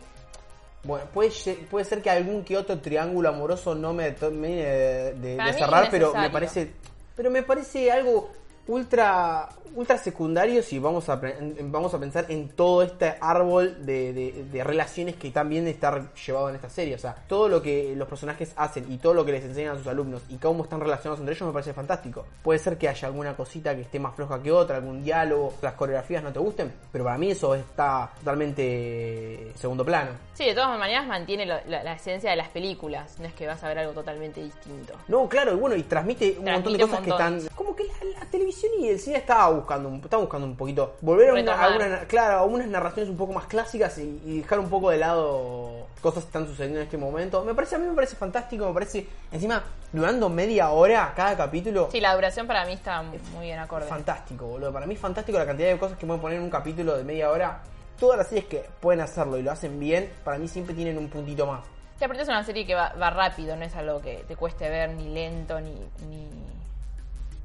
[0.83, 1.31] bueno, puede,
[1.69, 5.89] puede ser que algún que otro triángulo amoroso no me termine de, de- de cerrar,
[5.91, 6.71] pero me parece.
[7.15, 8.31] Pero me parece algo
[8.67, 11.21] ultra ultra secundario si vamos a
[11.63, 16.49] vamos a pensar en todo este árbol de, de- de relaciones que también está llevado
[16.49, 16.95] en esta serie.
[16.95, 19.77] O sea, todo lo que los personajes hacen y todo lo que les enseñan a
[19.77, 22.25] sus alumnos y cómo están relacionados entre ellos me parece fantástico.
[22.43, 25.73] Puede ser que haya alguna cosita que esté más floja que otra, algún diálogo, las
[25.73, 30.11] coreografías no te gusten, pero para mí eso está totalmente segundo plano.
[30.33, 33.19] Sí, de todas maneras mantiene lo- la, la esencia de las películas.
[33.19, 34.93] No es que vas a ver algo totalmente distinto.
[35.07, 37.41] No, claro, y bueno, y transmite un montón de cosas que están.
[37.55, 40.95] Como que la, la televisión y el cine estaba buscando, buscando un poquito.
[41.01, 41.87] Volver a, una, a Retomar.
[41.89, 44.97] una- claro, a unas narraciones un poco más clásicas y, y dejar un poco de
[44.97, 47.43] lado cosas están sucediendo en este momento.
[47.43, 51.89] Me parece, a mí me parece fantástico, me parece, encima, durando media hora cada capítulo,
[51.91, 53.85] Sí, la duración para mí está muy bien acorde.
[53.87, 54.73] fantástico, boludo.
[54.73, 57.03] Para mí es fantástico la cantidad de cosas que pueden poner en un capítulo de
[57.03, 57.61] media hora.
[57.99, 61.07] Todas las series que pueden hacerlo y lo hacen bien, para mí siempre tienen un
[61.07, 61.61] puntito más.
[61.99, 64.67] Y aparte es una serie que va, va rápido, no es algo que te cueste
[64.69, 65.69] ver, ni lento, ni,
[66.09, 66.27] ni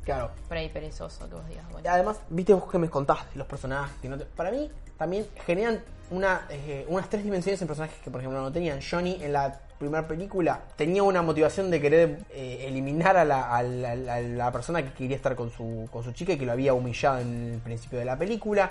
[0.06, 0.30] Claro.
[0.48, 1.86] por ahí perezoso, que vos digas, bueno.
[1.90, 3.94] Además, viste vos que me contaste los personajes.
[4.00, 8.10] Que no te- Para mí, también generan una, eh, unas tres dimensiones en personajes que,
[8.10, 8.78] por ejemplo, no tenían.
[8.80, 13.62] Johnny en la primera película tenía una motivación de querer eh, eliminar a la, a
[13.62, 16.38] la- a la- a la persona que quería estar con su, con su chica y
[16.38, 18.70] que lo había humillado en el principio de la película.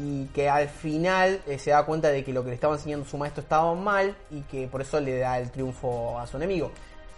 [0.00, 3.04] Y que al final eh, se da cuenta de que lo que le estaba enseñando
[3.04, 6.70] su maestro estaba mal y que por eso le da el triunfo a su enemigo.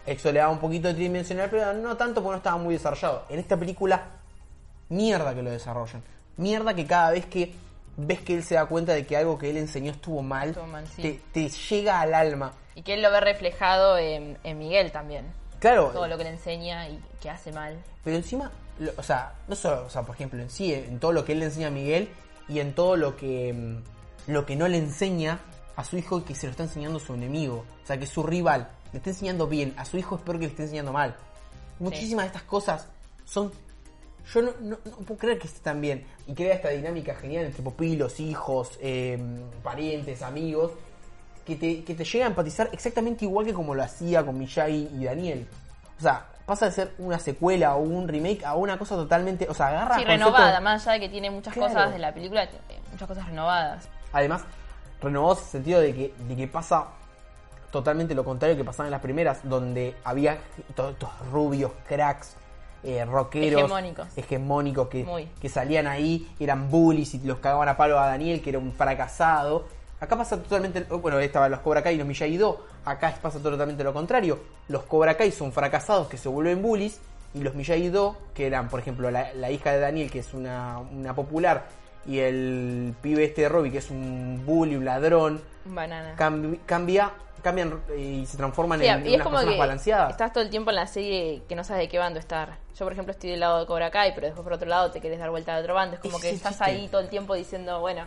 [0.07, 3.25] Eso le da un poquito de tridimensional, pero no tanto porque no estaba muy desarrollado.
[3.29, 4.03] En esta película
[4.89, 6.03] mierda que lo desarrollan.
[6.37, 7.55] Mierda que cada vez que
[7.97, 10.67] ves que él se da cuenta de que algo que él enseñó estuvo mal, Estuvo
[10.67, 11.03] mal, sí.
[11.03, 12.53] te, te llega al alma.
[12.75, 15.27] Y que él lo ve reflejado en, en Miguel también.
[15.59, 17.79] Claro, Todo lo que le enseña y que hace mal.
[18.03, 21.13] pero encima, lo- o sea, no solo, o sea, por ejemplo, en sí, en todo
[21.13, 22.09] lo que él le enseña a Miguel
[22.49, 25.41] y en todo lo que, mm, lo que no le enseña
[25.77, 27.67] a su hijo y que se lo está enseñando su enemigo.
[27.83, 30.47] O sea, que su rival le está enseñando bien, a su hijo es peor que
[30.47, 31.15] le esté enseñando mal.
[31.79, 32.87] Muchísimas de estas cosas
[33.25, 33.53] son
[34.35, 36.07] Yo no, no- no puedo creer que esté tan bien.
[36.27, 39.19] Y crea esta dinámica genial entre pupilos, hijos, eh,
[39.63, 40.73] parientes, amigos.
[41.45, 44.91] Que te, que te llega a empatizar exactamente igual que como lo hacía con Miyagi
[44.95, 45.49] y Daniel.
[45.99, 49.49] O sea, pasa de ser una secuela o un remake a una cosa totalmente.
[49.49, 49.97] O sea, agarra.
[49.97, 51.73] Sí, renovada, más allá de que tiene muchas Claro.
[51.73, 52.47] cosas de la película,
[52.93, 53.89] muchas cosas renovadas.
[54.13, 54.43] Además,
[55.01, 56.85] renovados en el sentido de que, de que pasa
[57.71, 60.39] totalmente lo contrario que pasaba en las primeras, donde había
[60.75, 62.37] todos estos rubios, cracks,
[62.83, 64.09] eh, rockeros, Hegemónicos.
[64.17, 65.05] hegemónicos que,
[65.41, 68.73] que salían ahí, eran bullies y los cagaban a palo a Daniel, que era un
[68.73, 69.67] fracasado.
[70.01, 73.93] Acá pasa totalmente, bueno, estaban los Cobra Kai y los Miyagi-Do, acá pasa totalmente lo
[73.93, 74.39] contrario.
[74.69, 77.01] Los Cobra Kai son fracasados que se vuelven bullies
[77.35, 80.79] y los Miyagi-Do, que eran, por ejemplo, la, la hija de Daniel, que es una,
[80.79, 81.67] una popular,
[82.07, 86.15] y el pibe este de Robbie, que es un bully, un ladrón, Banana.
[86.17, 87.11] cambi- cambia,
[87.41, 90.11] cambian y se transforman Sí, en, y es unas como personas que balanceadas.
[90.11, 92.59] estás todo el tiempo en la serie que no sabes de qué bando estar.
[92.79, 95.01] Yo, por ejemplo, estoy del lado de Cobra Kai, pero después por otro lado te
[95.01, 95.97] querés dar vuelta de otro bando.
[95.97, 96.65] Es como que estás chiste.
[96.65, 98.05] ahí todo el tiempo diciendo, bueno,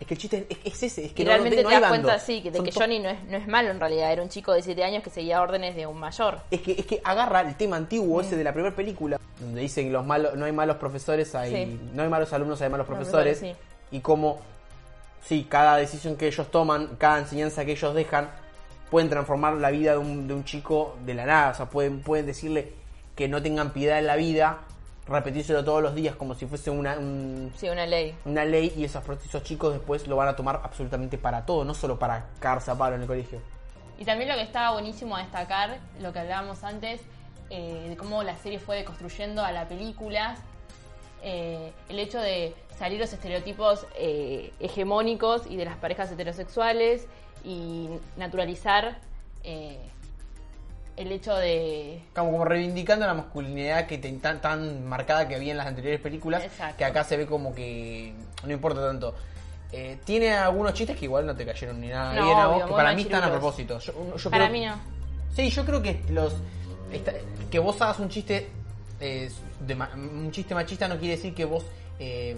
[0.00, 1.80] Es que el chiste es, es ese, es que y no- realmente no, no te
[1.80, 4.12] das cuenta, sí, que de Son que Johnny no es, no es malo en realidad.
[4.12, 6.40] Era un chico de 7 años que seguía órdenes de un mayor.
[6.50, 8.24] Es que, es que agarra el tema antiguo Mm.
[8.24, 11.80] ese de la primera película, donde dicen los malos, no hay malos profesores, hay, Sí.
[11.94, 13.42] no hay malos alumnos, hay malos profesores,
[13.92, 14.40] Y como,
[15.22, 18.30] sí, cada decisión que ellos toman, cada enseñanza que ellos dejan,
[18.90, 21.50] pueden transformar la vida de un, de un chico de la nada.
[21.50, 22.72] O sea, pueden, pueden decirle
[23.16, 24.58] que no tengan piedad en la vida,
[25.06, 28.14] repetírselo todos los días como si fuese una, un- Sí, una ley.
[28.24, 31.74] una ley y esos, esos chicos después lo van a tomar absolutamente para todo, no
[31.74, 33.40] solo para cagarse a palo en el colegio.
[33.98, 37.00] Y también lo que estaba buenísimo a destacar, lo que hablábamos antes,
[37.50, 40.36] eh, de cómo la serie fue construyendo a la película,
[41.22, 47.06] eh, el hecho de salir los estereotipos eh, hegemónicos y de las parejas heterosexuales
[47.44, 48.98] y naturalizar
[49.42, 49.78] eh,
[50.96, 52.02] el hecho de...
[52.14, 56.44] Como, como reivindicando la masculinidad que tan, tan marcada que había en las anteriores películas,
[56.44, 56.76] Exacto.
[56.78, 58.14] que acá se ve como que
[58.46, 59.14] no importa tanto.
[59.72, 62.56] Eh, tiene algunos chistes que igual no te cayeron ni nada No, bien a vos,
[62.56, 63.78] obvio, que para mí están a propósito.
[63.80, 64.76] Yo, yo Para creo- mí no.
[65.34, 66.32] Sí, yo creo que los
[66.92, 67.12] esta-
[67.50, 68.48] que vos hagas un chiste
[69.00, 69.28] eh,
[69.60, 71.64] de un chiste machista no quiere decir que vos
[71.98, 72.36] eh,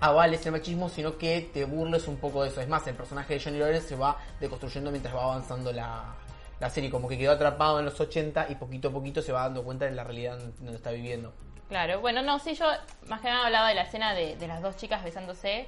[0.00, 2.60] avales el machismo, sino que te burles un poco de eso.
[2.60, 6.14] Es más, el personaje de Johnny Lawrence se va deconstruyendo mientras va avanzando la,
[6.60, 9.42] la serie, como que quedó atrapado en los 80 y poquito a poquito se va
[9.42, 11.32] dando cuenta de la realidad donde está viviendo.
[11.68, 12.66] Claro, bueno, no, sí, yo
[13.08, 15.66] más que nada hablaba de la escena de, de las dos chicas besándose.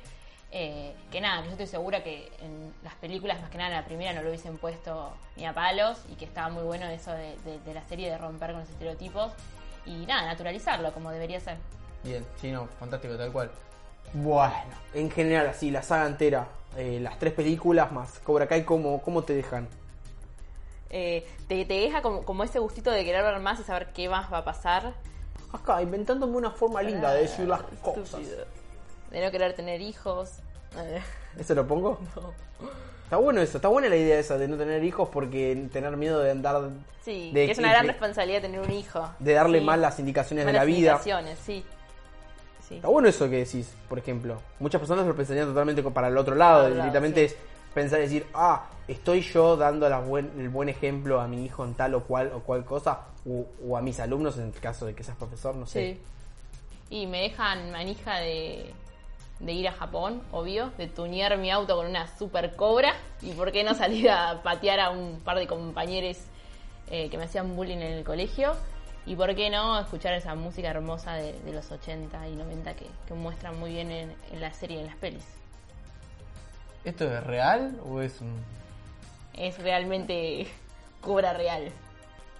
[0.50, 3.76] eh, que nada, que yo estoy segura que en las películas, más que nada en
[3.76, 7.12] la primera, no lo hubiesen puesto ni a palos y que estaba muy bueno eso
[7.12, 9.32] de, de- de la serie de romper con los estereotipos
[9.84, 11.56] y nada, naturalizarlo como debería ser.
[12.04, 13.50] Bien, sí, no, fantástico, tal cual.
[14.12, 14.52] Bueno,
[14.94, 19.22] en general, así, la saga entera, eh, las tres películas más Cobra Kai, ¿cómo, cómo
[19.22, 19.68] te dejan?
[20.90, 24.08] Eh, te, te deja como, como ese gustito de querer ver más y saber qué
[24.08, 24.94] más va a pasar.
[25.52, 28.20] Acá, inventándome una forma linda de decir las cosas.
[28.20, 28.44] Estúpido.
[29.10, 30.30] De no querer tener hijos.
[31.38, 31.98] ¿Eso lo pongo?
[33.04, 36.20] Está bueno eso, está buena la idea esa de no tener hijos porque tener miedo
[36.20, 36.68] de andar.
[37.02, 39.08] Sí, de, que es una gran de- responsabilidad tener un hijo.
[39.18, 39.64] de darle Sí.
[39.64, 40.76] mal las indicaciones de Malas la vida.
[40.92, 41.64] indicaciones, sí.
[42.68, 42.76] Sí.
[42.76, 44.40] Está bueno eso que decís, por ejemplo.
[44.60, 46.68] Muchas personas lo pensarían totalmente para el otro lado.
[46.68, 47.34] Directamente sí.
[47.34, 47.40] es
[47.74, 51.64] pensar y decir, ah, estoy yo dando la buen- el buen ejemplo a mi hijo
[51.64, 53.00] en tal o cual o cual cosa.
[53.26, 55.94] O, o a mis alumnos en el caso de que seas profesor, no sé.
[55.94, 56.00] Sí.
[56.90, 58.72] Y me dejan manija de,
[59.40, 63.52] de ir a Japón, obvio, de tunear mi auto con una super cobra y por
[63.52, 66.16] qué no salir a patear a un par de compañeros
[66.90, 68.54] eh, que me hacían bullying en el colegio
[69.08, 72.86] y por qué no escuchar esa música hermosa de, de los 80 y 90 que,
[73.06, 75.24] que muestran muy bien en, en la serie y en las pelis.
[76.84, 78.34] ¿Esto es real o es un.?
[79.32, 80.46] Es realmente
[81.00, 81.72] cobra real.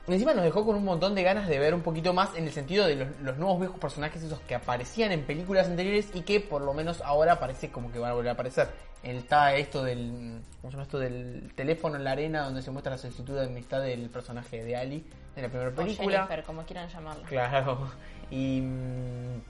[0.07, 2.53] Encima nos dejó con un montón de ganas de ver un poquito más en el
[2.53, 6.41] sentido de los, los nuevos viejos personajes esos que aparecían en películas anteriores y que
[6.41, 8.69] por lo menos ahora parece como que van a volver a aparecer.
[9.03, 12.93] Está esto del ¿cómo se llama esto del teléfono en la arena donde se muestra
[12.93, 15.05] la solicitud de amistad del personaje de Ali
[15.39, 16.17] en la primera O película.
[16.19, 17.27] Jennifer, como quieran llamarla.
[17.29, 17.91] Claro.
[18.31, 19.41] Y mm,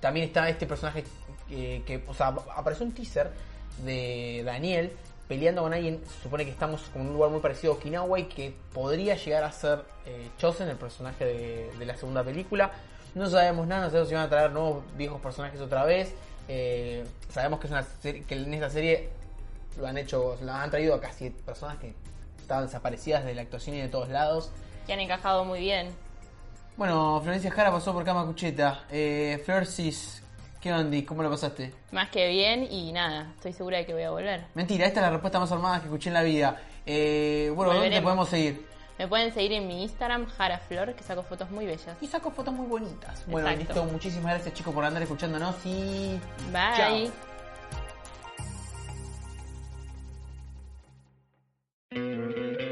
[0.00, 1.04] también está este personaje
[1.48, 3.30] que, que, o sea, apareció un teaser
[3.84, 4.92] de Daniel
[5.28, 6.00] peleando con alguien.
[6.06, 9.44] Se supone que estamos con un lugar muy parecido a Okinawa y que podría llegar
[9.44, 12.70] a ser eh, Chosen, el personaje de, de la segunda película.
[13.14, 16.14] No sabemos nada, no sabemos si van a traer nuevos viejos personajes otra vez.
[16.48, 19.08] Eh, sabemos que es una serie, que en esta serie
[19.78, 21.94] lo han hecho, lo han traído a casi personas que
[22.40, 24.50] estaban desaparecidas de la actuación y de todos lados.
[24.86, 25.90] Que han encajado muy bien.
[26.76, 28.84] Bueno, Florencia Jara pasó por Cama Cucheta.
[28.90, 30.22] Eh, Florcis,
[30.60, 30.96] ¿qué onda?
[31.06, 31.72] ¿Cómo lo pasaste?
[31.92, 34.44] Más que bien y nada, estoy segura de que voy a volver.
[34.54, 36.60] Mentira, esta es la respuesta más armada que escuché en la vida.
[36.86, 38.66] Eh, bueno, ¿dónde te podemos seguir?
[38.98, 41.96] Me pueden seguir en mi Instagram, Jaraflor, que saco fotos muy bellas.
[42.00, 43.24] Y saco fotos muy bonitas.
[43.26, 43.74] Bueno, Exacto.
[43.74, 43.92] listo.
[43.92, 46.20] Muchísimas gracias, chicos, por andar escuchándonos y.
[46.52, 47.10] Bye.
[51.90, 52.71] Chao.